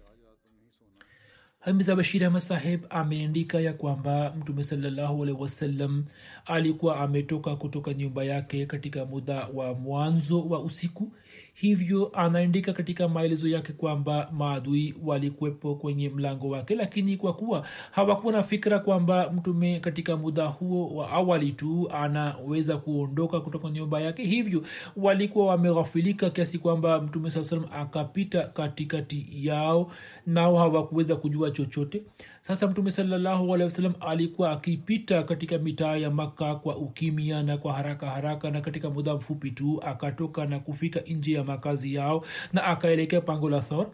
hamiza 1.69 1.95
bashir 1.95 2.23
ahmad 2.25 2.41
saheb 2.41 2.81
ameandika 2.89 3.59
ya 3.59 3.73
kwamba 3.73 4.33
mtume 4.39 4.63
salallahu 4.63 5.23
alaihi 5.23 5.41
wasallam 5.41 6.05
alikuwa 6.45 6.99
ametoka 6.99 7.55
kutoka 7.55 7.93
nyumba 7.93 8.23
yake 8.23 8.65
katika 8.65 9.05
muda 9.05 9.47
wa 9.53 9.73
mwanzo 9.73 10.41
wa 10.41 10.59
usiku. 10.59 11.11
Hivyo 11.53 12.11
anaandika 12.13 12.73
katika 12.73 13.07
maelezo 13.07 13.47
yake 13.47 13.73
kwamba 13.73 14.29
maadui 14.31 14.95
walikuwepo 15.03 15.75
kwenye 15.75 16.09
mlango 16.09 16.49
wake 16.49 16.75
lakini 16.75 17.17
kwa 17.17 17.33
kuwa 17.33 17.67
hawakuwa 17.91 18.33
na 18.33 18.43
fikra 18.43 18.79
kwamba 18.79 19.31
mtume 19.31 19.79
katika 19.79 20.17
muda 20.17 20.45
huo 20.45 20.95
wa 20.95 21.09
awali 21.11 21.51
tu 21.51 21.89
anaweza 21.93 22.77
kuondoka 22.77 23.39
kutoka 23.39 23.69
nyumba 23.69 24.01
yake 24.01 24.23
hivyo 24.23 24.63
walikuwa 24.95 25.45
wameghafilika 25.45 26.29
kiasi 26.29 26.59
kwamba 26.59 27.01
mtume 27.01 27.31
saa 27.31 27.43
salam 27.43 27.65
akapita 27.73 28.47
katikati 28.47 29.27
yao 29.31 29.91
nao 30.25 30.57
hawakuweza 30.57 31.15
kujua 31.15 31.51
chochote. 31.65 32.03
Sasa 32.41 32.67
mtume 32.67 32.91
salallahu 32.91 33.55
alikuwa 33.99 34.51
akipita 34.51 35.23
katika 35.23 35.57
mitaa 35.57 35.95
ya 35.95 36.11
makka 36.11 36.55
kwa 36.55 36.77
ukimya 36.77 37.43
na 37.43 37.57
kwa 37.57 37.73
haraka 37.73 38.09
haraka 38.09 38.51
na 38.51 38.61
katika 38.61 38.89
muda 38.89 39.15
mfupi 39.15 39.51
tu 39.51 39.81
akatoka 39.85 40.45
na 40.45 40.59
kufika 40.59 40.99
nje 41.07 41.33
ya 41.33 41.43
makazi 41.43 41.93
yao 41.93 42.25
na 42.53 42.63
akaelekea 42.63 43.21
pango 43.21 43.49
la 43.49 43.59
thor. 43.61 43.87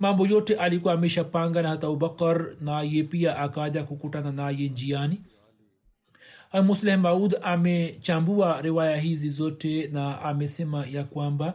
Mambo 0.00 0.26
yote 0.26 0.54
alikuwa 0.56 0.94
ameshapanga 0.94 1.62
na 1.62 1.68
hata 1.68 1.86
abubakar 1.86 2.46
naye 2.60 3.02
pia 3.02 3.38
akaja 3.38 3.84
kukutana 3.84 4.32
naye 4.32 4.68
njiani. 4.68 5.20
Musleh 6.64 6.98
maud 6.98 7.36
amechambua 7.42 8.60
riwaya 8.62 8.96
hizi 8.96 9.30
zote 9.30 9.88
na 9.92 10.22
amesema 10.22 10.86
ya 10.86 11.04
kwamba 11.04 11.54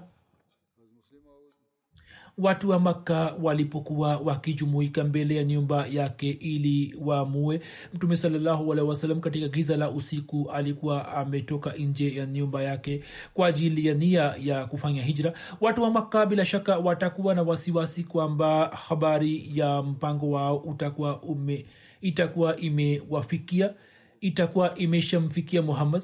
watu 2.37 2.69
wa 2.69 2.79
makka 2.79 3.35
walipokuwa 3.41 4.17
wakijumuika 4.17 5.03
mbele 5.03 5.35
ya 5.35 5.43
nyumba 5.43 5.87
yake 5.87 6.29
ili 6.29 6.95
waamue 7.01 7.61
mtume 7.93 8.17
sawasalam 8.17 9.19
katika 9.19 9.47
giza 9.47 9.77
la 9.77 9.89
usiku 9.91 10.51
alikuwa 10.53 11.07
ametoka 11.07 11.73
nje 11.73 12.15
ya 12.15 12.25
nyumba 12.25 12.63
yake 12.63 13.03
kwa 13.33 13.47
ajili 13.47 13.87
ya 13.87 13.93
nia 13.93 14.35
ya 14.39 14.65
kufanya 14.65 15.01
hijra. 15.03 15.33
Watu 15.61 15.83
wa 15.83 15.91
makka 15.91 16.25
bila 16.25 16.45
shaka 16.45 16.77
watakuwa 16.77 17.35
na 17.35 17.41
wasiwasi 17.43 18.03
kwamba 18.03 18.67
habari 18.67 19.49
ya 19.53 19.81
mpango 19.83 20.31
wao 20.31 20.57
utakuwa 20.57 21.21
ume 21.21 21.65
itakuwa 22.01 22.57
imewafikia 22.57 23.73
itakuwa 24.21 24.75
imeshamfikia 24.75 25.61
muhammad 25.61 26.03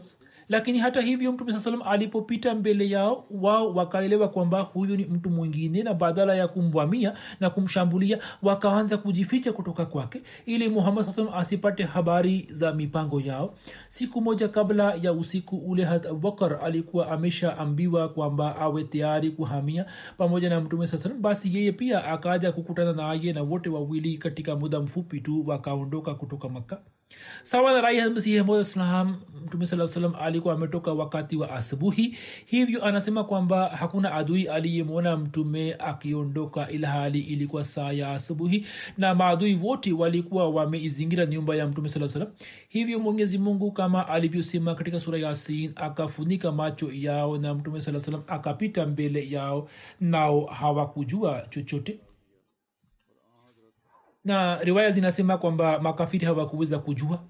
lakini 0.49 0.79
hata 0.79 1.01
hivyo 1.01 1.31
mtume 1.31 1.51
saa 1.53 1.59
salam 1.59 1.81
alipopita 1.81 2.55
mbele 2.55 2.89
yao 2.89 3.25
wao 3.31 3.73
wakaelewa 3.73 4.27
kwamba 4.29 4.61
huyu 4.61 4.97
ni 4.97 5.05
mtu 5.05 5.29
mwingine 5.29 5.83
na 5.83 5.93
badala 5.93 6.35
ya 6.35 6.47
kumvamia 6.47 7.13
na 7.39 7.49
kumshambulia 7.49 8.19
wakaanza 8.41 8.97
kujificha 8.97 9.53
kutoka 9.53 9.85
kwake 9.85 10.21
ili 10.45 10.69
muhammad 10.69 11.05
saa 11.05 11.11
salam 11.11 11.33
asipate 11.33 11.83
habari 11.83 12.47
za 12.51 12.73
mipango 12.73 13.21
yao. 13.21 13.53
Siku 13.87 14.21
moja 14.21 14.47
kabla 14.47 14.93
ya 15.01 15.13
usiku 15.13 15.57
ule 15.57 15.85
abubakar 15.87 16.59
alikuwa 16.63 17.11
ameshaambiwa 17.11 18.09
kwamba 18.09 18.55
awe 18.55 18.83
tayari 18.83 19.31
kuhamia 19.31 19.85
pamoja 20.17 20.49
na 20.49 20.61
mtume 20.61 20.87
saa 20.87 20.97
salam 20.97 21.21
basi 21.21 21.55
yeye 21.57 21.71
pia 21.71 22.05
akaja 22.05 22.51
kukutana 22.51 22.93
naye 22.93 23.33
na 23.33 23.43
wote 23.43 23.69
wawili 23.69 24.17
katika 24.17 24.55
muda 24.55 24.79
mfupi 24.79 25.21
tu 25.21 25.43
wakaondoka 25.47 26.15
kutoka 26.15 26.49
makka 26.49 26.81
sawa 27.43 27.73
na 27.73 27.81
rai 27.81 28.09
masihi 28.09 28.41
mod 28.41 28.61
islam 28.61 29.17
mtume 29.45 29.65
saa 29.65 29.87
salam 29.87 30.13
alikuwa 30.21 30.53
ametoka 30.53 30.93
wakati 30.93 31.35
wa 31.37 31.51
asubuhi. 31.51 32.17
Hivyo 32.45 32.85
anasema 32.85 33.23
kwamba 33.23 33.69
hakuna 33.69 34.13
adui 34.13 34.47
aliyemwona 34.47 35.17
mtume 35.17 35.73
akiondoka 35.79 36.69
ila 36.71 36.87
hali 36.89 37.19
ilikuwa 37.19 37.63
saa 37.63 37.91
ya 37.91 38.11
asubuhi 38.11 38.65
na 38.97 39.15
maadui 39.15 39.55
wote 39.63 39.91
walikuwa 39.93 40.49
wameizingira 40.49 41.25
nyumba 41.25 41.55
ya 41.55 41.67
mtume 41.67 41.89
saa 41.89 42.07
salam 42.07 42.27
hivyo 42.69 42.99
mwenyezi 42.99 43.37
mungu 43.37 43.71
kama 43.71 44.07
alivyosema 44.07 44.75
katika 44.75 44.99
sura 44.99 45.17
yasin 45.17 45.71
akafunika 45.75 46.51
macho 46.51 46.91
yao 46.91 47.37
na 47.37 47.53
mtume 47.53 47.81
saa 47.81 47.99
salam 47.99 48.21
akapita 48.27 48.85
mbele 48.85 49.29
yao 49.31 49.69
nao 50.01 50.45
hawakujua 50.45 51.45
chochote 51.49 51.99
na 54.25 54.57
riwaya 54.63 54.91
zinasema 54.91 55.37
kwamba 55.37 55.79
makafiri 55.79 56.25
hawakuweza 56.25 56.79
kujua. 56.79 57.23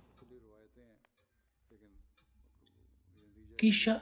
Kisha 3.58 4.02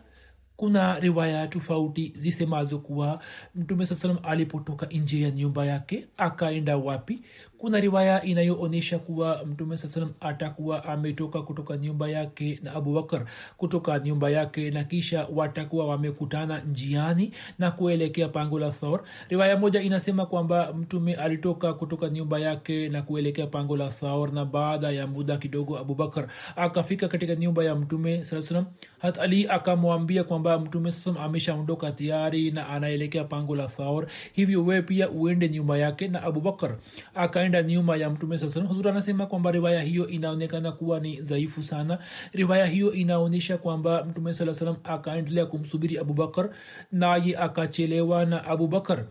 kuna 0.56 1.00
riwaya 1.00 1.48
tofauti 1.48 2.14
zisemazo 2.16 2.80
kuwa 2.80 3.24
mtume 3.56 3.86
saa 3.86 3.96
salam 3.96 4.18
alipotoka 4.24 4.86
nje 4.86 5.22
ya 5.22 5.32
nyumba 5.32 5.66
yake 5.66 6.08
akaenda 6.18 6.78
wapi 6.78 7.22
kuna 7.58 7.80
riwaya 7.80 8.24
inayoonyesha 8.24 9.00
kuwa 9.00 9.46
mtume 9.46 9.78
saa 9.78 9.88
salam 9.88 10.14
atakuwa 10.20 10.84
ametoka 10.84 11.42
kutoka 11.42 11.78
nyumba 11.78 12.10
yake 12.10 12.60
na 12.64 12.74
abubakar 12.74 13.26
kutoka 13.58 14.00
nyumba 14.00 14.30
yake 14.30 14.72
na 14.72 14.84
kisha 14.84 15.28
watakuwa 15.36 15.88
wamekutana 15.88 16.60
njiani 16.60 17.32
na 17.60 17.72
kuelekea 17.72 18.28
pango 18.30 18.60
la 18.60 18.72
thor. 18.72 19.04
Riwaya 19.30 19.58
moja 19.58 19.82
inasema 19.82 20.26
kwamba 20.26 20.74
mtume 20.74 21.14
alitoka 21.14 21.74
kutoka 21.74 22.10
nyumba 22.10 22.40
yake 22.40 22.90
na 22.90 23.02
kuelekea 23.02 23.48
pango 23.48 23.78
la 23.78 23.88
thor 23.90 24.34
na 24.34 24.46
baada 24.46 24.92
ya 24.92 25.08
muda 25.08 25.38
kidogo 25.38 25.78
abubakar 25.78 26.28
akafika 26.56 27.08
katika 27.08 27.36
nyumba 27.36 27.64
ya 27.64 27.76
mtume 27.76 28.26
saa 28.26 28.42
salam 28.42 28.66
hat 29.00 29.20
akamwambia 29.50 30.24
kwamba 30.24 30.60
mtume 30.60 30.92
saa 30.92 31.00
salam 31.00 31.24
ameshaondoka 31.24 31.92
tayari 31.92 32.52
na 32.52 32.70
anaelekea 32.70 33.24
pango 33.24 33.56
la 33.56 33.68
thor. 33.68 34.08
Hivyo 34.34 34.66
wee 34.66 34.82
pia 34.82 35.10
uende 35.10 35.50
nyumba 35.50 35.78
yake 35.78 36.08
na 36.08 36.24
abubakar 36.24 36.78
aka 37.16 37.47
akaenda 37.48 37.64
nyuma 37.74 37.96
ya 37.98 38.10
mtume 38.10 38.38
saa 38.38 38.50
salam 38.50 38.88
anasema 38.88 39.26
kwamba 39.26 39.52
riwaya 39.52 39.82
hiyo 39.82 40.08
inaonekana 40.08 40.72
kuwa 40.72 41.00
ni 41.00 41.16
dhaifu 41.22 41.64
sana. 41.64 42.00
Riwaya 42.34 42.66
hiyo 42.66 42.94
inaonyesha 42.94 43.58
kwamba 43.58 44.04
mtume 44.04 44.34
saa 44.34 44.54
salam 44.54 44.76
akaendelea 44.84 45.46
kumsubiri 45.46 45.98
abubakar 45.98 46.50
naye 46.92 47.38
akachelewa 47.38 48.26
na 48.26 48.44
abubakar 48.46 49.06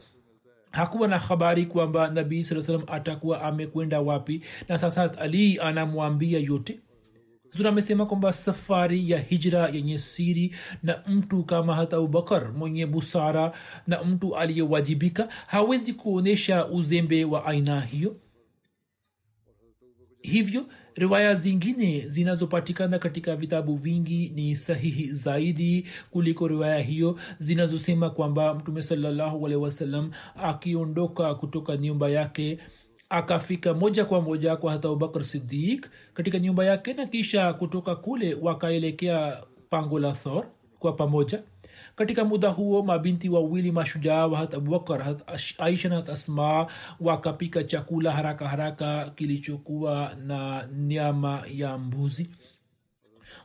hakuwa 0.71 1.09
na 1.09 1.19
habari 1.19 1.67
kwamba 1.67 2.11
nabii 2.11 2.43
saa 2.43 2.63
salam 2.63 2.83
atakuwa 2.87 3.43
amekwenda 3.43 4.01
wapi 4.01 4.43
na 4.69 4.79
sasa 4.79 5.19
ali 5.19 5.59
anamwambia 5.61 6.39
yote. 6.39 6.81
Zuri 7.53 7.69
amesema 7.69 8.07
kwamba 8.07 8.33
safari 8.33 9.11
ya 9.11 9.19
hijra 9.19 9.69
yenye 9.69 9.99
siri 9.99 10.55
na 10.83 11.03
mtu 11.07 11.45
kama 11.45 11.75
hata 11.75 11.97
abubakar 11.97 12.53
mwenye 12.53 12.87
busara 12.87 13.53
na 13.87 14.05
mtu 14.05 14.37
aliyewajibika 14.37 15.29
hawezi 15.47 15.93
kuonyesha 15.93 16.67
uzembe 16.67 17.25
wa 17.25 17.45
aina 17.47 17.81
hiyo 17.81 18.17
hivyo 20.27 20.66
riwaya 20.95 21.35
zingine 21.35 22.09
zinazopatikana 22.09 22.99
katika 22.99 23.37
vitabu 23.37 23.77
vingi 23.77 24.33
ni 24.35 24.55
sahihi 24.55 25.12
zaidi 25.12 25.87
kuliko 26.11 26.49
riwaya 26.49 26.79
hiyo 26.79 27.18
zinazosema 27.39 28.11
kwamba 28.11 28.55
mtume 28.55 28.83
salllahualhi 28.83 29.57
wasalam 29.57 30.11
akiondoka 30.37 31.35
kutoka 31.35 31.77
nyumba 31.77 32.09
yake 32.09 32.59
akafika 33.09 33.74
moja 33.74 34.05
kwa 34.05 34.20
moja 34.20 34.57
kwa 34.57 34.72
hata 34.72 34.89
abubakar 34.89 35.24
sidik 35.24 35.91
katika 36.14 36.39
nyumba 36.39 36.64
yake 36.64 36.93
na 36.93 37.07
kisha 37.07 37.53
kutoka 37.53 37.97
kule 37.97 38.35
wakaelekea 38.35 39.43
pango 39.70 39.99
la 39.99 40.12
thor 40.12 40.47
kwa 40.79 40.93
pamoja 40.93 41.43
katika 41.97 42.25
muda 42.25 42.49
huo 42.51 42.83
mabinti 42.83 43.29
wawili 43.29 43.73
mashujaa 43.73 44.27
wahat 44.27 44.55
abubakar 44.55 45.03
hat 45.03 45.19
aisha 45.59 45.89
na 45.89 46.07
asma 46.07 46.67
wakapika 47.01 47.65
chakula 47.65 48.13
haraka 48.13 48.49
haraka 48.49 49.11
kilichokuwa 49.17 50.15
na 50.27 50.69
nyama 50.77 51.43
ya 51.55 51.79
mbuzi. 51.79 52.31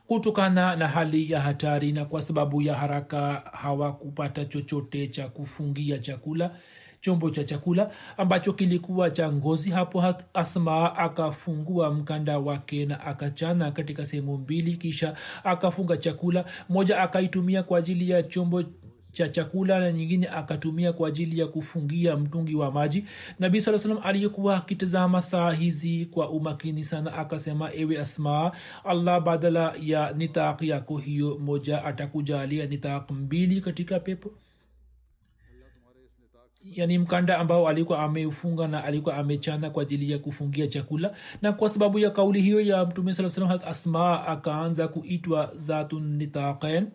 Kutokana 0.06 0.76
na 0.76 0.88
hali 0.88 1.32
ya 1.32 1.40
hatari 1.40 1.92
na 1.92 2.04
kwa 2.04 2.22
sababu 2.22 2.62
ya 2.62 2.74
haraka 2.74 3.32
hawakupata 3.52 4.44
chochote 4.44 5.06
cha 5.08 5.28
kufungia 5.28 5.98
chakula 5.98 6.56
chombo 7.02 7.30
cha 7.30 7.44
chakula 7.44 7.90
ambacho 8.16 8.52
kilikuwa 8.52 9.10
cha 9.10 9.32
ngozi. 9.32 9.70
Hapo 9.70 10.04
asma 10.34 10.96
akafungua 10.96 11.90
mkanda 11.94 12.38
wake 12.38 12.86
na 12.86 13.00
akachana 13.00 13.70
katika 13.70 14.06
sehemu 14.06 14.36
mbili 14.38 14.76
kisha 14.76 15.14
akafunga 15.44 15.96
chakula. 15.96 16.44
Moja 16.68 17.00
akaitumia 17.00 17.62
kwa 17.62 17.78
ajili 17.78 18.10
ya 18.10 18.22
chombo 18.22 18.64
cha 19.12 19.28
chakula 19.28 19.78
na 19.80 19.92
nyingine 19.92 20.28
akatumia 20.28 20.92
kwa 20.92 21.08
ajili 21.08 21.38
ya 21.38 21.46
kufungia 21.46 22.16
mtungi 22.16 22.54
wa 22.54 22.70
maji. 22.70 23.04
Nabii 23.38 23.60
saa 23.60 23.78
salam 23.78 23.98
aliyekuwa 24.02 24.56
akitazama 24.56 25.22
saa 25.22 25.52
hizi 25.52 26.06
kwa 26.06 26.30
umakini 26.30 26.84
sana 26.84 27.12
akasema 27.18 27.74
ewe 27.74 27.98
asmaa 28.00 28.52
allah 28.84 29.20
badala 29.20 29.74
ya 29.80 30.12
nitak 30.12 30.62
yako 30.62 30.96
hiyo 30.98 31.38
moja 31.38 31.84
atakujalia 31.84 32.66
nitak 32.66 33.10
mbili 33.10 33.60
katika 33.60 34.00
pepo 34.00 34.30
yani 36.63 36.97
mkanda 36.97 37.37
ambao 37.37 37.67
alikuwa 37.67 38.03
ameufunga 38.03 38.67
na 38.67 38.83
alikuwa 38.83 39.17
amechana 39.17 39.69
kwa 39.69 39.83
ajili 39.83 40.11
ya 40.11 40.19
kufungia 40.19 40.67
chakula 40.67 41.15
na 41.41 41.53
kwa 41.53 41.69
sababu 41.69 41.99
ya 41.99 42.09
kauli 42.09 42.41
hiyo 42.41 42.61
ya 42.61 42.85
mtume 42.85 43.13
saa 43.13 43.29
salam 43.29 43.59
asma 43.65 44.27
akaanza 44.27 44.87
kuitwa 44.87 45.51
zatun 45.55 46.15
nitaqain 46.17 46.87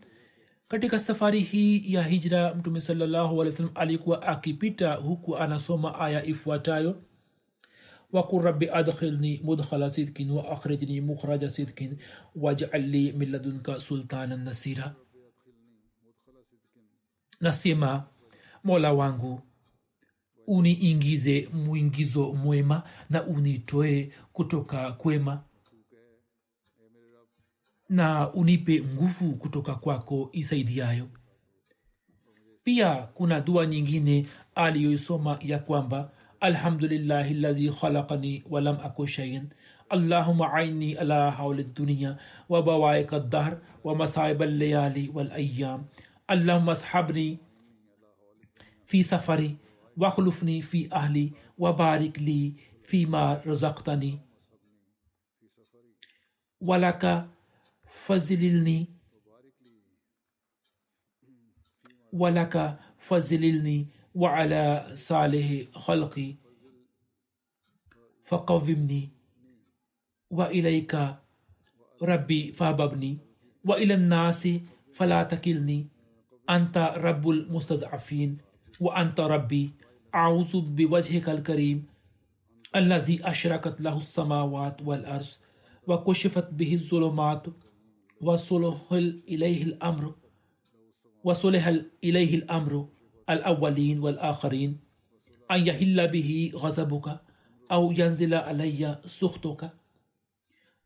katika 0.68 0.98
safari 0.98 1.40
hii 1.40 1.92
ya 1.94 2.02
hijra 2.02 2.54
mtume 2.54 2.80
salallahu 2.80 3.42
alih 3.42 3.52
wasallam 3.52 3.72
alikuwa 3.74 4.22
akipita 4.22 4.94
huku 4.94 5.36
anasoma 5.36 5.98
aya 6.00 6.24
ifuatayo 6.24 6.96
وقل 8.12 8.40
رب 8.44 8.62
أدخلني 8.62 9.40
مدخل 9.44 9.90
صدق 9.90 10.26
وأخرجني 10.30 11.00
مخرج 11.00 11.44
صدق 11.46 11.96
واجعل 12.36 12.82
لي 12.88 13.12
من 13.12 13.32
لدنك 13.32 13.76
سلطانا 13.76 14.36
نصيرا 14.36 14.92
nasema 17.40 18.04
mola 18.64 18.92
wangu 18.92 19.40
uniingize 20.46 21.48
mwingizo 21.52 22.32
mwema 22.32 22.82
na 23.10 23.22
unitoe 23.24 24.12
kutoka 24.32 24.92
kwema 24.92 25.42
na 27.88 28.32
unipe 28.32 28.80
nguvu 28.82 29.32
kutoka 29.32 29.74
kwako 29.74 30.28
isaidiayo 30.32 31.08
pia 32.64 32.94
kuna 32.94 33.40
dua 33.40 33.66
nyingine 33.66 34.26
aliyoisoma 34.54 35.38
ya 35.40 35.58
kwamba 35.58 36.10
alhamdulillahi 36.40 37.34
ladhi 37.34 37.70
khalaqani 37.70 38.44
walam 38.50 38.78
aku 38.84 39.06
shaian 39.06 39.48
allahuma 39.88 40.52
aini 40.52 40.94
ala 40.94 41.30
hauli 41.30 41.64
dunia 41.64 42.16
wabawaika 42.48 43.20
dahr 43.20 43.58
ومصائب 43.84 44.42
الليالي 44.42 45.08
والأيام 45.14 45.86
اللهم 46.30 46.70
اصحبني 46.70 47.38
في 48.86 49.02
سفري 49.02 49.56
واخلفني 49.97 50.61
في 50.61 50.93
أهلي 50.93 51.31
وبارك 51.57 52.19
لي 52.19 52.53
فيما 52.83 53.41
رزقتني. 53.45 54.19
ولك 56.61 57.27
فزللني. 57.91 58.87
ولك 62.13 62.79
فزللني 62.97 63.87
وعلى 64.15 64.87
صالح 64.93 65.63
خلقي. 65.73 66.35
فقومني 68.25 69.09
وإليك 70.29 71.15
ربي 72.01 72.51
فأببني. 72.51 73.17
وإلى 73.65 73.93
الناس 73.93 74.49
فلا 74.93 75.23
تكلني. 75.23 75.87
أنت 76.49 76.77
رب 76.77 77.29
المستضعفين 77.29 78.37
وأنت 78.79 79.19
ربي 79.19 79.71
أعوذ 80.15 80.61
بوجهك 80.61 81.29
الكريم 81.29 81.85
الذي 82.75 83.27
أشركت 83.27 83.81
له 83.81 83.97
السماوات 83.97 84.81
والأرض 84.81 85.27
وكشفت 85.87 86.53
به 86.53 86.73
الظلمات 86.73 87.43
وصلح 88.21 88.91
إليه 89.27 89.63
الأمر 89.63 90.13
وصلح 91.23 91.67
إليه 92.03 92.35
الأمر 92.35 92.87
الأولين 93.29 93.99
والآخرين. 93.99 94.79
أن 95.51 95.67
يهل 95.67 96.07
به 96.07 96.51
غضبك 96.55 97.19
أو 97.71 97.91
ينزل 97.91 98.33
علي 98.33 98.99
سخطك. 99.05 99.69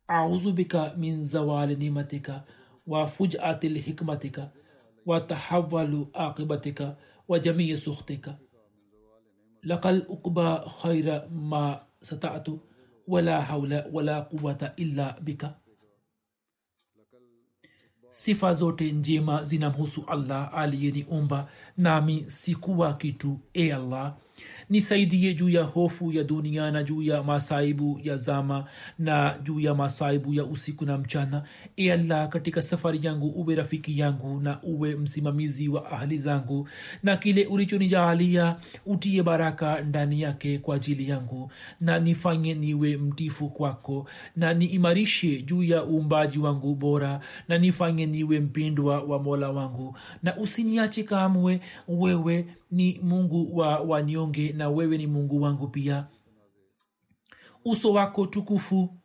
أعوذ 0.09 0.51
بك 0.51 0.75
من 0.97 1.23
زوال 1.23 1.79
نعمتك 1.79 2.41
وفجأة 2.87 3.59
الحكمتك 3.63 4.51
وتحول 5.05 6.07
عاقبتك 6.15 6.97
وجميع 7.27 7.75
سخطك. 7.75 8.35
lakal 9.63 10.05
ukba 10.09 10.65
khaira 10.81 11.27
ma 11.31 11.79
satatu 12.01 12.59
wala 13.07 13.41
haula 13.41 13.85
wala 13.93 14.21
quwata 14.21 14.73
illa 14.75 15.15
bika 15.21 15.55
sifa 18.09 18.53
zote 18.53 18.91
njema 18.91 19.43
zinamhusu 19.43 20.03
allah 20.07 20.53
aliyeniumba 20.53 21.47
nami 21.77 22.23
sikuwa 22.29 22.93
kitu 22.93 23.39
e 23.53 23.71
allah 23.73 24.15
nisaidie 24.71 25.33
juu 25.33 25.49
ya 25.49 25.63
hofu 25.63 26.11
ya 26.11 26.23
dunia 26.23 26.71
na 26.71 26.83
juu 26.83 27.01
ya 27.01 27.23
masaibu 27.23 27.99
ya 28.03 28.17
zama 28.17 28.65
na 28.99 29.35
juu 29.43 29.59
ya 29.59 29.75
masaibu 29.75 30.33
ya 30.33 30.45
usiku 30.45 30.85
na 30.85 30.97
mchana. 30.97 31.43
E 31.77 31.91
allah 31.91 32.29
katika 32.29 32.61
safari 32.61 32.99
yangu 33.03 33.27
uwe 33.27 33.55
rafiki 33.55 33.99
yangu 33.99 34.39
na 34.39 34.61
uwe 34.63 34.95
msimamizi 34.95 35.67
wa 35.67 35.91
ahli 35.91 36.17
zangu 36.17 36.67
na 37.03 37.17
kile 37.17 37.45
ulichonijaalia 37.45 38.55
utie 38.85 39.23
baraka 39.23 39.81
ndani 39.81 40.21
yake 40.21 40.57
kwa 40.57 40.75
ajili 40.75 41.09
yangu 41.09 41.51
na 41.81 41.99
nifanye 41.99 42.53
niwe 42.53 42.97
mtifu 42.97 43.49
kwako 43.49 44.07
na 44.35 44.53
niimarishe 44.53 45.41
juu 45.41 45.63
ya 45.63 45.85
uumbaji 45.85 46.39
wangu 46.39 46.75
bora 46.75 47.19
na 47.47 47.57
nifanye 47.57 48.05
niwe 48.05 48.39
mpindwa 48.39 48.99
wa 49.03 49.19
mola 49.19 49.49
wangu. 49.51 49.97
Na 50.23 50.37
usiniache 50.37 51.03
kamwe 51.03 51.61
wewe 51.87 52.45
ni 52.71 52.99
mungu 53.03 53.57
wa 53.57 53.79
wanyonge 53.79 54.53
na 54.61 54.69
wewe 54.69 54.97
ni 54.97 55.07
mungu 55.07 55.41
wangu 55.41 55.67
pia. 55.67 56.07
Uso 57.65 57.91
wako 57.93 58.25
tukufu 58.27 58.95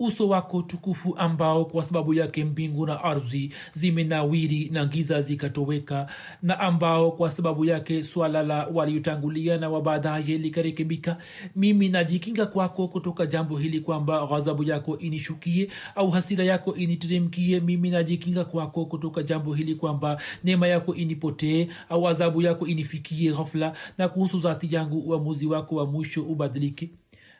uso 0.00 0.28
wako 0.28 0.62
tukufu 0.62 1.16
ambao 1.16 1.64
kwa 1.64 1.82
sababu 1.82 2.14
yake 2.14 2.44
mbingu 2.44 2.86
na 2.86 3.04
ardhi 3.04 3.52
zimenawiri 3.72 4.68
na 4.72 4.84
giza 4.86 5.20
zikatoweka 5.20 6.06
na 6.42 6.60
ambao 6.60 7.10
kwa 7.10 7.30
sababu 7.30 7.64
yake 7.64 8.02
swala 8.02 8.42
la 8.42 8.66
waliotangulia 8.74 9.58
na 9.58 9.68
wabaadaye 9.70 10.38
likarekebika 10.38 11.16
mimi 11.56 11.88
najikinga 11.88 12.46
kwako 12.46 12.88
kutoka 12.88 13.26
jambo 13.26 13.56
hili 13.58 13.80
kwamba 13.80 14.26
ghadhabu 14.26 14.62
yako 14.62 14.98
inishukie 14.98 15.68
au 15.94 16.10
hasira 16.10 16.44
yako 16.44 16.74
initeremkie. 16.74 17.60
Mimi 17.60 17.90
najikinga 17.90 18.44
kwako 18.44 18.84
kutoka 18.86 19.22
jambo 19.22 19.54
hili 19.54 19.74
kwamba 19.74 20.20
neema 20.44 20.66
yako 20.68 20.94
inipotee 20.94 21.68
au 21.88 22.08
adhabu 22.08 22.42
yako 22.42 22.66
inifikie 22.66 23.32
ghafla 23.32 23.72
na 23.98 24.08
kuhusu 24.08 24.38
zati 24.40 24.74
yangu 24.74 24.98
uamuzi 24.98 25.46
wako 25.46 25.76
wa 25.76 25.86
mwisho 25.86 26.22
ubadilike 26.22 26.90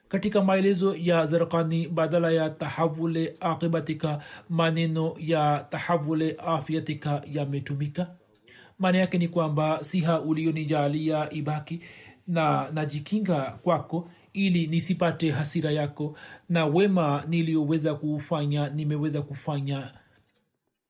katika 0.09 0.42
maelezo 0.42 0.94
ya 0.96 1.26
zarkani 1.26 1.88
badala 1.88 2.30
ya 2.30 2.50
tahavule 2.50 3.36
aqibatika 3.40 4.18
maneno 4.48 5.14
ya 5.18 5.66
tahavule 5.70 6.36
afyatika 6.46 7.22
yametumika. 7.32 8.07
Maana 8.78 8.98
yake 8.98 9.18
ni 9.18 9.28
kwamba 9.28 9.84
siha 9.84 10.20
ulionijalia 10.20 11.32
ibaki 11.32 11.80
na 12.28 12.70
najikinga 12.74 13.59
kwako 13.62 14.09
ili 14.32 14.66
nisipate 14.66 15.30
hasira 15.30 15.70
yako 15.70 16.16
na 16.48 16.66
wema 16.66 17.24
niliyoweza 17.28 17.94
kuufanya 17.94 18.68
nimeweza 18.68 19.22
kufanya 19.22 19.92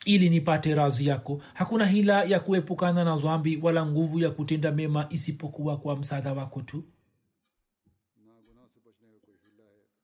ili 0.04 0.30
nipate 0.30 0.74
razi 0.74 1.06
yako. 1.06 1.40
Hakuna 1.54 1.86
hila 1.86 2.24
ya 2.24 2.40
kuepukana 2.40 3.04
na 3.04 3.16
zambi 3.16 3.58
wala 3.62 3.86
nguvu 3.86 4.18
ya 4.18 4.30
kutenda 4.30 4.72
mema 4.72 5.06
isipokuwa 5.10 5.76
kwa 5.76 5.96
msaada 5.96 6.32
wako 6.32 6.60
tu 6.62 6.84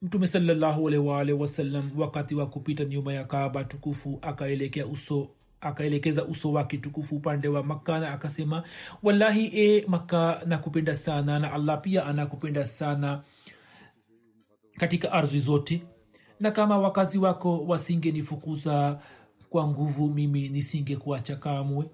mtume 0.02 0.26
salllahualwalh 0.26 1.40
wasallam 1.40 1.90
wakati 1.96 2.34
wa 2.34 2.46
kupita 2.46 2.84
nyuma 2.84 3.12
ya 3.12 3.24
kaaba 3.24 3.64
tukufu 3.64 4.18
akaelekea 4.22 4.86
uso 4.86 5.28
akaelekeza 5.60 6.24
uso 6.24 6.52
wake 6.52 6.76
tukufu 6.78 7.16
upande 7.16 7.48
wa 7.48 7.62
makka 7.62 7.98
na 8.00 8.12
akasema 8.12 8.62
wallahi 9.02 9.46
e 9.46 9.84
makka 9.88 10.42
nakupenda 10.46 10.96
sana 10.96 11.38
na 11.38 11.52
allah 11.52 11.80
pia 11.80 12.06
anakupenda 12.06 12.66
sana 12.66 13.22
katika 14.76 15.12
ardhi 15.12 15.40
zote. 15.40 15.82
Na 16.40 16.50
kama 16.50 16.78
wakazi 16.78 17.18
wako 17.18 17.64
wasingenifukuza 17.66 18.98
kwa 19.50 19.68
nguvu 19.68 20.08
mimi 20.08 20.48
nisingekuacha 20.48 21.36
kamwe 21.36 21.84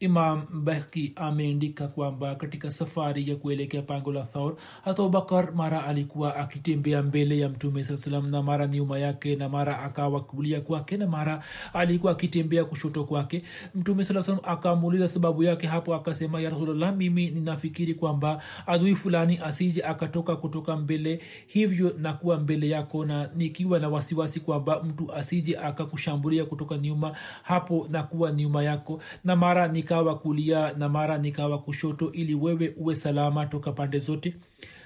imam 0.00 0.46
bahki 0.50 1.12
ameandika 1.16 1.88
kwamba 1.88 2.34
katika 2.34 2.70
safari 2.70 3.30
ya 3.30 3.36
kuelekea 3.36 3.82
pango 3.82 4.12
la 4.12 4.22
thaur 4.22 4.56
hatobakar 4.84 5.54
mara 5.54 5.84
alikuwa 5.84 6.36
akitembea 6.36 7.02
mbele 7.02 7.38
ya 7.38 7.48
mtume 7.48 7.84
saa 7.84 7.96
salam 7.96 8.30
na 8.30 8.42
mara 8.42 8.66
nyuma 8.66 8.98
yake 8.98 9.36
na 9.36 9.48
mara 9.48 9.78
akawa 9.82 10.20
kulia 10.20 10.60
kwake 10.60 10.96
na 10.96 11.06
mara 11.06 11.42
alikuwa 11.72 12.12
akitembea 12.12 12.64
kushoto 12.64 13.04
kwake. 13.04 13.42
Mtume 13.74 14.04
saa 14.04 14.22
salam 14.22 14.40
akamuuliza 14.42 15.08
sababu 15.08 15.42
yake 15.42 15.66
hapo 15.66 15.94
akasema 15.94 16.40
ya 16.40 16.50
rasulllah 16.50 16.96
mimi 16.96 17.30
ninafikiri 17.30 17.94
kwamba 17.94 18.42
adui 18.66 18.94
fulani 18.96 19.38
asije 19.44 19.82
akatoka 19.82 20.36
kutoka 20.36 20.76
mbele 20.76 21.20
hivyo 21.46 21.94
nakuwa 21.98 22.38
mbele 22.40 22.68
yako 22.68 23.04
na 23.04 23.30
nikiwa 23.36 23.78
na 23.78 23.88
wasiwasi 23.88 24.40
kwamba 24.40 24.82
mtu 24.82 25.12
asije 25.14 25.58
akakushambulia 25.58 26.44
kutoka 26.44 26.78
nyuma 26.78 27.16
hapo 27.42 27.86
nakuwa 27.90 28.32
nyuma 28.32 28.62
yako. 28.62 29.00
Na 29.24 29.36
mara 29.36 29.68
nikawa 29.90 30.18
kulia 30.18 30.72
na 30.78 30.88
mara 30.88 31.18
nikawa 31.18 31.58
kushoto 31.58 32.12
ili 32.12 32.34
wewe 32.34 32.74
uwe 32.76 32.94
salama 32.94 33.46
toka 33.46 33.72
pande 33.72 33.98
zote. 33.98 34.34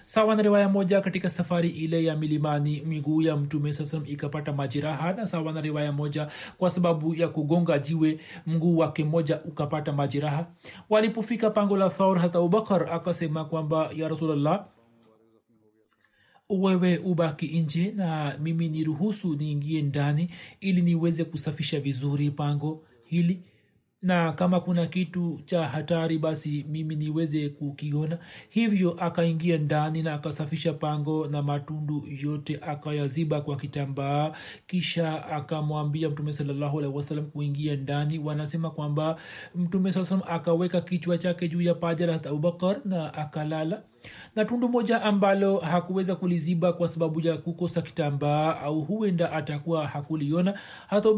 Sawa 0.05 0.37
na 0.37 0.43
riwaya 0.43 0.69
moja 0.69 1.01
katika 1.01 1.31
safari 1.31 1.69
ile 1.69 2.05
ya 2.05 2.17
milimani 2.17 2.81
miguu 2.81 3.23
ya 3.23 3.37
mtume 3.37 3.73
sasam 3.73 4.03
ikapata 4.07 4.53
majeraha. 4.53 5.13
Na 5.13 5.27
sawa 5.27 5.53
na 5.53 5.61
riwaya 5.61 5.93
moja 5.93 6.29
kwa 6.59 6.71
sababu 6.71 7.15
ya 7.15 7.29
kugonga 7.29 7.79
jiwe 7.79 8.19
mguu 8.47 8.79
wake 8.79 9.05
moja 9.05 9.41
ukapata 9.45 9.93
majeraha. 9.93 10.47
Walipofika 10.91 11.51
pango 11.51 11.77
la 11.77 11.91
thaur 11.91 12.19
hata 12.19 12.39
abubakar 12.39 12.93
akasema 12.93 13.45
kwamba 13.45 13.91
ya 13.97 14.09
rasulllah 14.09 14.65
wewe 16.49 16.99
ubaki 16.99 17.47
nje 17.47 17.93
na 17.97 18.39
mimi 18.43 18.69
niruhusu 18.69 19.35
niingie 19.35 19.83
ndani 19.83 20.31
ili 20.61 20.83
niweze 20.83 21.25
kusafisha 21.25 21.81
vizuri 21.81 22.31
pango 22.31 22.83
hili 23.05 23.43
na 24.05 24.33
kama 24.33 24.61
kuna 24.61 24.87
kitu 24.87 25.41
cha 25.47 25.69
hatari 25.69 26.19
basi 26.19 26.65
mimi 26.69 26.97
niweze 26.97 27.49
kukiona. 27.49 28.19
Hivyo 28.51 28.91
akaingia 28.91 29.59
ndani 29.59 30.03
na 30.03 30.15
akasafisha 30.15 30.73
pango 30.73 31.27
na 31.27 31.43
matundu 31.43 32.09
yote 32.23 32.59
akayaziba 32.63 33.41
kwa 33.41 33.57
kitambaa. 33.57 34.33
Kisha 34.67 35.27
akamwambia 35.27 36.11
mtume 36.11 36.33
salallahu 36.33 36.79
alaihi 36.79 36.97
wasalam 36.97 37.27
kuingia 37.27 37.77
ndani. 37.77 38.19
Wanasema 38.19 38.71
kwamba 38.71 39.17
mtume 39.55 39.93
saa 39.93 40.05
salam 40.05 40.23
akaweka 40.29 40.81
kichwa 40.81 41.19
chake 41.19 41.49
juu 41.49 41.61
ya 41.63 41.75
paja 41.75 42.07
la 42.07 42.15
abubakar 42.15 42.81
na 42.85 43.15
akalala 43.15 43.83
na 44.37 44.45
tundu 44.45 44.69
moja 44.69 45.03
ambalo 45.03 45.57
hakuweza 45.59 46.15
kuliziba 46.15 46.73
kwa 46.73 46.89
sababu 46.89 47.21
ya 47.21 47.37
kukosa 47.37 47.83
kitambaa 47.83 48.61
au 48.61 48.81
huenda 48.83 49.33
atakuwa 49.33 49.87
hakuliona 49.87 50.55
hata 50.89 51.09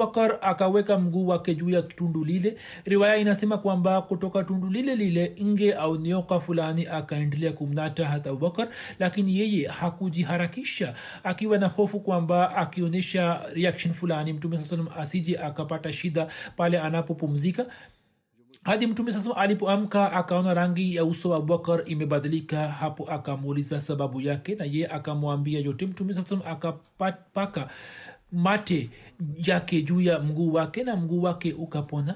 akaweka 0.43 0.99
mguu 0.99 1.27
wake 1.29 1.55
juu 1.55 1.71
ya 1.71 1.83
tundu 1.83 2.25
lile. 2.25 2.57
Riwaya 2.85 3.17
inasema 3.17 3.59
kwamba 3.59 4.03
kutoka 4.03 4.45
tundu 4.45 4.71
lile 4.71 4.97
lile 4.97 5.37
nge 5.45 5.75
au 5.75 5.97
nyoka 5.97 6.41
fulani 6.41 6.87
akaendelea 6.87 7.53
kumnata 7.53 8.07
hata 8.07 8.31
abubakar 8.31 8.69
lakini 8.99 9.39
yeye 9.39 9.69
hakujiharakisha 9.69 10.95
akiwa 11.25 11.59
na 11.59 11.69
hofu 11.69 12.01
kwamba 12.01 12.57
akionyesha 12.57 13.41
reaction 13.55 13.95
fulani 13.95 14.33
mtume 14.33 14.57
saa 14.59 14.65
salam 14.65 14.89
asije 14.99 15.39
akapata 15.39 15.93
shida 15.93 16.29
pale 16.57 16.81
anapopumzika 16.81 17.67
hadi 18.67 18.87
mtume 18.87 19.13
sasa 19.13 19.37
alipoamka 19.37 20.13
akaona 20.13 20.55
rangi 20.55 20.95
ya 20.95 21.05
uso 21.05 21.31
wa 21.31 21.37
abubakar 21.37 21.83
imebadilika. 21.91 22.69
Hapo 22.69 23.11
akamuuliza 23.11 23.81
sababu 23.81 24.21
yake 24.21 24.55
na 24.55 24.65
ye 24.65 24.87
akamwambia 24.87 25.61
yote 25.61 25.87
mtume 25.87 26.15
sasa 26.15 26.45
akapaka 26.45 27.69
mate 28.33 28.91
yake 29.37 29.83
juu 29.83 30.01
ya 30.01 30.21
mguu 30.21 30.53
wake 30.53 30.85
na 30.85 30.97
mguu 30.97 31.23
wake 31.23 31.53
ukapona. 31.53 32.15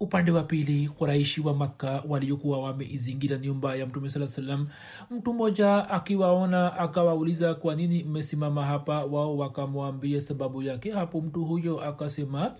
Upande 0.00 0.30
wa 0.30 0.42
pili 0.42 0.88
kuraishi 0.88 1.40
wa 1.40 1.54
makka 1.54 2.02
waliokuwa 2.08 2.58
wameizingira 2.62 3.38
nyumba 3.38 3.74
ya 3.76 3.86
mtume 3.86 4.10
saa 4.10 4.26
salam 4.26 4.68
mtu 5.10 5.34
mmoja 5.34 5.90
akiwaona 5.90 6.78
akawauliza 6.78 7.54
kwa 7.54 7.74
nini 7.74 8.04
mmesimama 8.04 8.64
hapa? 8.64 9.04
Wao 9.04 9.36
wakamwambia 9.36 10.20
sababu 10.20 10.62
yake. 10.62 10.90
Hapo 10.92 11.20
mtu 11.20 11.44
huyo 11.44 11.80
akasema 11.84 12.54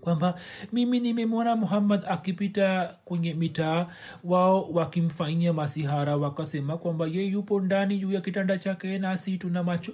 kwamba 0.00 0.34
mimi 0.72 1.00
nimemwona 1.00 1.56
muhammad 1.56 2.04
akipita 2.08 2.98
kwenye 3.04 3.34
mitaa 3.34 3.86
wao 4.24 4.70
wakimfanyia 4.70 5.52
masihara 5.52 6.16
wakasema 6.16 6.78
kwamba 6.78 7.06
ye 7.06 7.24
yupo 7.24 7.60
ndani 7.60 7.98
juu 7.98 8.12
ya 8.12 8.20
kitanda 8.20 8.58
chake 8.58 8.98
nasi 8.98 9.38
tuna 9.38 9.62
macho. 9.62 9.92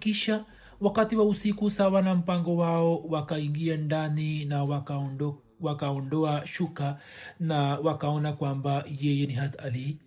Kisha 0.00 0.44
wakati 0.80 1.16
wa 1.16 1.24
usiku 1.24 1.70
sawa 1.70 2.02
na 2.02 2.14
mpango 2.14 2.56
wao 2.56 2.98
wakaingia 2.98 3.76
ndani 3.76 4.44
na 4.44 4.64
wakaondoa 4.64 5.34
waka 5.60 6.46
shuka 6.46 6.98
na 7.40 7.58
wakaona 7.58 8.32
kwamba 8.32 8.84
yeye 9.00 9.26
ni 9.26 9.32
hat 9.34 9.60
ali 9.64 9.98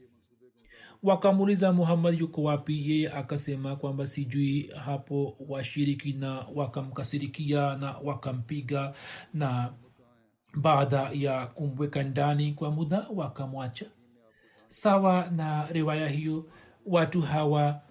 wakamuuliza 1.03 1.73
muhammad 1.73 2.19
yuko 2.19 2.43
wapi 2.43 2.91
yeye 2.91 3.11
akasema 3.11 3.75
kwamba 3.75 4.07
sijui 4.07 4.71
hapo 4.85 5.35
washiriki 5.47 6.13
na 6.13 6.45
wakamkasirikia 6.55 7.75
na 7.75 7.97
wakampiga 8.03 8.93
na 9.33 9.73
baada 10.55 11.09
ya 11.13 11.47
kumweka 11.47 12.03
ndani 12.03 12.53
kwa 12.53 12.71
muda 12.71 13.07
wakamwacha. 13.15 13.85
Sawa 14.67 15.29
na 15.29 15.67
riwaya 15.71 16.07
hiyo 16.07 16.45
watu 16.85 17.21
hawa 17.21 17.81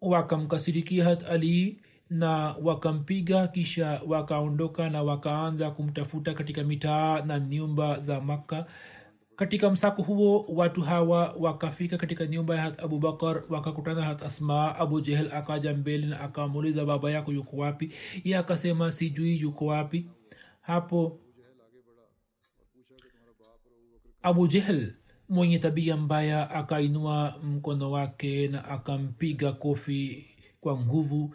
wakamkasirikia 0.00 1.04
hat 1.04 1.22
ali 1.24 1.82
na 2.10 2.56
wakampiga 2.62 3.48
kisha 3.48 4.00
wakaondoka 4.06 4.90
na 4.90 5.02
wakaanza 5.02 5.70
kumtafuta 5.70 6.34
katika 6.34 6.64
mitaa 6.64 7.20
na 7.22 7.40
nyumba 7.40 8.00
za 8.00 8.20
makka 8.20 8.66
katika 9.36 9.70
msako 9.70 10.02
huo 10.02 10.44
watu 10.48 10.82
hawa 10.82 11.32
wakafika 11.38 11.96
katika 11.96 12.26
nyumba 12.26 12.54
ya 12.56 12.62
hat 12.62 12.80
abubakar 12.82 13.42
wakakutana 13.48 14.02
hat 14.02 14.22
asma. 14.22 14.76
Abu 14.76 15.00
jehel 15.00 15.32
akaja 15.32 15.74
mbele 15.74 16.06
na 16.06 16.20
akamuuliza 16.20 16.84
baba 16.84 17.10
yako 17.10 17.32
yuko 17.32 17.56
wapi? 17.56 17.92
Ye 18.24 18.36
akasema 18.36 18.90
sijui 18.90 19.40
yuko 19.40 19.66
wapi. 19.66 20.06
Hapo 20.60 21.20
abu 24.22 24.46
jehel 24.48 24.94
mwenye 25.28 25.58
tabia 25.58 25.96
mbaya 25.96 26.50
akainua 26.50 27.34
mkono 27.42 27.90
wake 27.90 28.48
na 28.48 28.64
akampiga 28.64 29.52
kofi 29.52 30.26
kwa 30.60 30.80
nguvu 30.80 31.34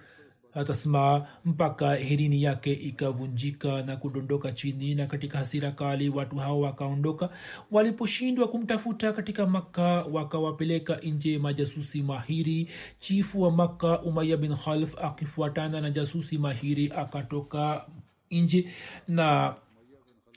hatasma 0.54 1.28
mpaka 1.45 1.95
herini 1.95 2.43
yake 2.43 2.74
ikavunjika 2.74 3.82
na 3.82 3.95
kudondoka 3.97 4.52
chini 4.52 4.95
na 4.95 5.06
katika 5.08 5.38
hasira 5.38 5.72
kali 5.72 6.10
watu 6.10 6.36
hao 6.36 6.60
wakaondoka. 6.62 7.30
Waliposhindwa 7.72 8.47
kumtafuta 8.47 9.14
katika 9.14 9.45
makka 9.47 9.84
wakawapeleka 10.12 10.95
nje 10.95 11.39
majasusi 11.39 12.02
mahiri. 12.04 12.70
Chifu 13.00 13.41
wa 13.41 13.52
makka 13.52 14.02
umaya 14.02 14.38
bin 14.38 14.56
khalf 14.56 14.95
akifuatana 15.04 15.82
na 15.82 15.89
jasusi 15.89 16.38
mahiri 16.38 16.91
akatoka 16.95 17.86
nje. 18.32 18.70
Na 19.08 19.56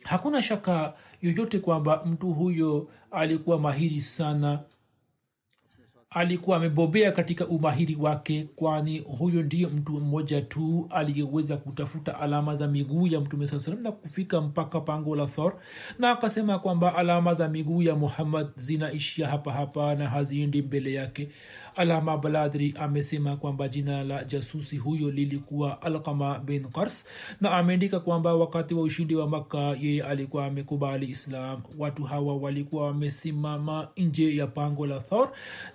hakuna 0.05 0.43
shaka 0.43 0.95
yoyote 1.23 1.59
kwamba 1.59 2.03
mtu 2.07 2.33
huyo 2.33 2.89
alikuwa 3.11 3.59
mahiri 3.59 4.01
sana 4.01 4.61
alikuwa 6.15 6.57
amebobea 6.57 7.13
katika 7.13 7.47
umahiri 7.47 7.95
wake 7.97 8.49
kwani 8.57 8.99
huyo 8.99 9.43
ndiyo 9.43 9.69
mtu 9.71 9.93
mmoja 9.93 10.41
tu 10.43 10.87
aliyeweza 10.91 11.57
kutafuta 11.57 12.21
alama 12.21 12.57
za 12.57 12.69
miguu 12.69 13.07
ya 13.07 13.21
mtume 13.21 13.47
saa 13.47 13.59
salam 13.59 13.83
na 13.83 13.93
kufika 13.93 14.41
mpaka 14.41 14.81
pango 14.81 15.17
la 15.17 15.27
thor 15.27 15.55
na 15.99 16.11
akasema 16.11 16.59
kwamba 16.59 16.95
alama 16.95 17.35
za 17.35 17.49
miguu 17.49 17.83
ya 17.83 17.95
muhammad 17.97 18.47
zinaishia 18.57 19.29
hapa 19.29 19.53
hapa 19.53 19.95
na 19.95 20.09
haziendi 20.09 20.63
mbele 20.63 20.93
yake 20.93 21.29
alama 21.77 22.18
baladri 22.18 22.75
amesema 22.79 23.37
kwamba 23.37 23.68
jina 23.68 24.05
la 24.05 24.25
jasusi 24.25 24.77
huyo 24.77 25.11
lilikuwa 25.11 25.83
alkama 25.83 26.39
bin 26.39 26.64
qars 26.64 27.05
na 27.41 27.51
ameandika 27.51 28.01
kwamba 28.01 28.35
wakati 28.35 28.75
wa 28.75 28.83
ushindi 28.83 29.14
wa 29.16 29.29
makka 29.29 29.59
yeye 29.59 30.03
alikuwa 30.03 30.47
amekubali 30.47 31.07
islam. 31.07 31.61
Watu 31.79 32.05
hawa 32.05 32.37
walikuwa 32.37 32.85
wamesimama 32.87 33.89
nje 33.97 34.37
ya 34.37 34.47
pango 34.47 34.87
la 34.87 35.01
thor 35.01 35.31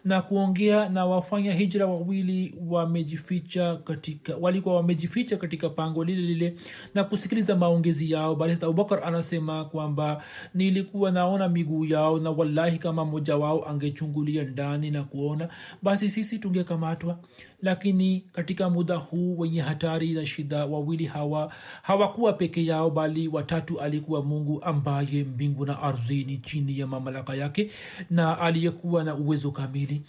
na 0.06 0.22
kuongea 0.22 0.90
na 0.90 1.06
wafanya 1.06 1.54
hijra 1.54 1.86
wawili 1.86 2.56
wamejificha 2.70 3.76
katika 3.76 4.38
walikuwa 4.38 4.76
wamejificha 4.76 5.38
katika 5.38 5.70
pango 5.70 6.04
lile 6.04 6.22
lile 6.22 6.56
na 6.96 7.04
kusikiliza 7.04 7.56
maongezi 7.56 8.12
yao. 8.12 8.36
Bali 8.36 8.54
abubakar 8.54 9.04
anasema 9.04 9.66
kwamba 9.66 10.24
nilikuwa 10.54 11.12
naona 11.12 11.50
miguu 11.50 11.86
yao 11.86 12.20
na 12.20 12.32
wallahi 12.32 12.78
kama 12.78 13.06
mmoja 13.06 13.38
wao 13.38 13.70
angechungulia 13.70 14.44
ndani 14.44 14.92
na 14.92 15.04
kuona 15.04 15.50
basi 15.88 16.10
sisi 16.10 16.40
tungekamatwa 16.40 17.20
lakini 17.62 18.24
katika 18.34 18.70
muda 18.70 18.96
huu 18.96 19.38
wenye 19.38 19.62
hatari 19.62 20.14
na 20.14 20.26
shida 20.26 20.66
wawili 20.66 21.06
hawa 21.06 21.54
hawakuwa 21.82 22.34
peke 22.34 22.66
yao 22.66 22.90
bali 22.90 23.28
watatu 23.28 23.80
alikuwa 23.82 24.24
mungu 24.24 24.64
ambaye 24.64 25.24
mbingu 25.24 25.66
na 25.66 25.82
ardhini 25.82 26.38
chini 26.38 26.80
ya 26.80 26.88
mamlaka 26.88 27.36
yake 27.36 27.72
na 28.10 28.40
aliyekuwa 28.40 29.04
na 29.04 29.16
uwezo 29.16 29.52
kamili. 29.52 30.02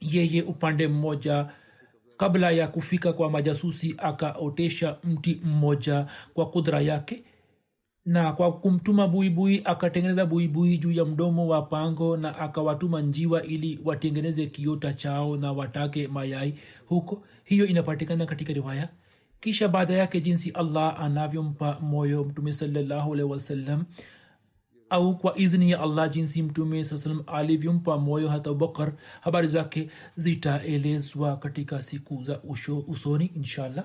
Yeye 0.00 0.42
upande 0.42 0.88
mmoja 0.88 1.46
kabla 2.16 2.50
ya 2.50 2.68
kufika 2.68 3.12
kwa 3.12 3.30
majasusi 3.30 3.94
akaotesha 3.98 4.96
mti 5.04 5.40
mmoja 5.44 6.06
kwa 6.34 6.50
kudra 6.50 6.80
yake 6.80 7.24
na 8.04 8.32
kwa 8.32 8.52
kumtuma 8.52 9.08
buibui 9.08 9.62
akatengeneza 9.64 10.26
buibui 10.26 10.78
juu 10.78 10.90
ya 10.92 11.04
mdomo 11.04 11.46
wa 11.48 11.62
pango 11.62 12.16
na 12.16 12.38
akawatuma 12.38 13.00
njiwa 13.00 13.42
ili 13.42 13.80
watengeneze 13.84 14.46
kiota 14.46 14.94
chao 14.94 15.36
na 15.36 15.52
watake 15.52 16.08
mayai 16.08 16.54
huko. 16.86 17.24
Hiyo 17.44 17.66
inapatikana 17.66 18.26
katika 18.26 18.52
riwaya. 18.52 18.88
Kisha 19.40 19.68
baada 19.68 19.94
yake 19.94 20.20
jinsi 20.20 20.50
allah 20.50 21.00
anavyompa 21.00 21.80
moyo 21.80 22.24
mtume 22.24 22.52
salallahu 22.52 23.10
wasallam 23.10 23.84
au 24.90 25.18
kwa 25.18 25.38
izni 25.38 25.70
ya 25.70 25.80
allah 25.80 26.10
jinsi 26.10 26.42
mtume 26.42 26.84
saa 26.84 27.14
alivyompa 27.26 27.98
moyo 27.98 28.28
hata 28.28 28.50
abubakar 28.50 28.92
habari 29.20 29.48
zake 29.48 29.90
zitaelezwa 30.16 31.36
katika 31.36 31.82
siku 31.82 32.22
za 32.22 32.42
usho, 32.42 32.78
usoni 32.78 33.26
inshallah 33.26 33.84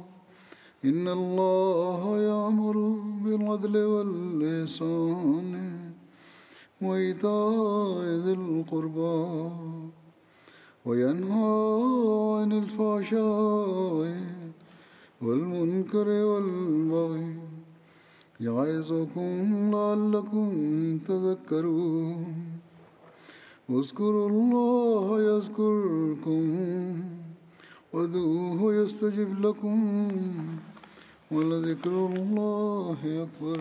إن 0.85 1.07
الله 1.07 2.17
يأمر 2.17 2.77
بالعدل 3.23 3.77
والإحسان 3.77 5.53
وإيتاء 6.81 8.01
ذي 8.25 8.33
القربى 8.33 9.21
وينهى 10.85 11.53
عن 12.37 12.51
الفحشاء 12.51 14.09
والمنكر 15.21 16.07
والبغي 16.09 17.35
يعظكم 18.39 19.31
لعلكم 19.73 20.47
تذكرون 21.07 22.25
اذكروا 23.69 24.29
الله 24.29 25.21
يذكركم 25.21 26.43
وادعوه 27.93 28.75
يستجب 28.75 29.45
لكم 29.45 30.07
ولذكر 31.31 31.89
الله 31.89 32.97
أكبر. 33.05 33.59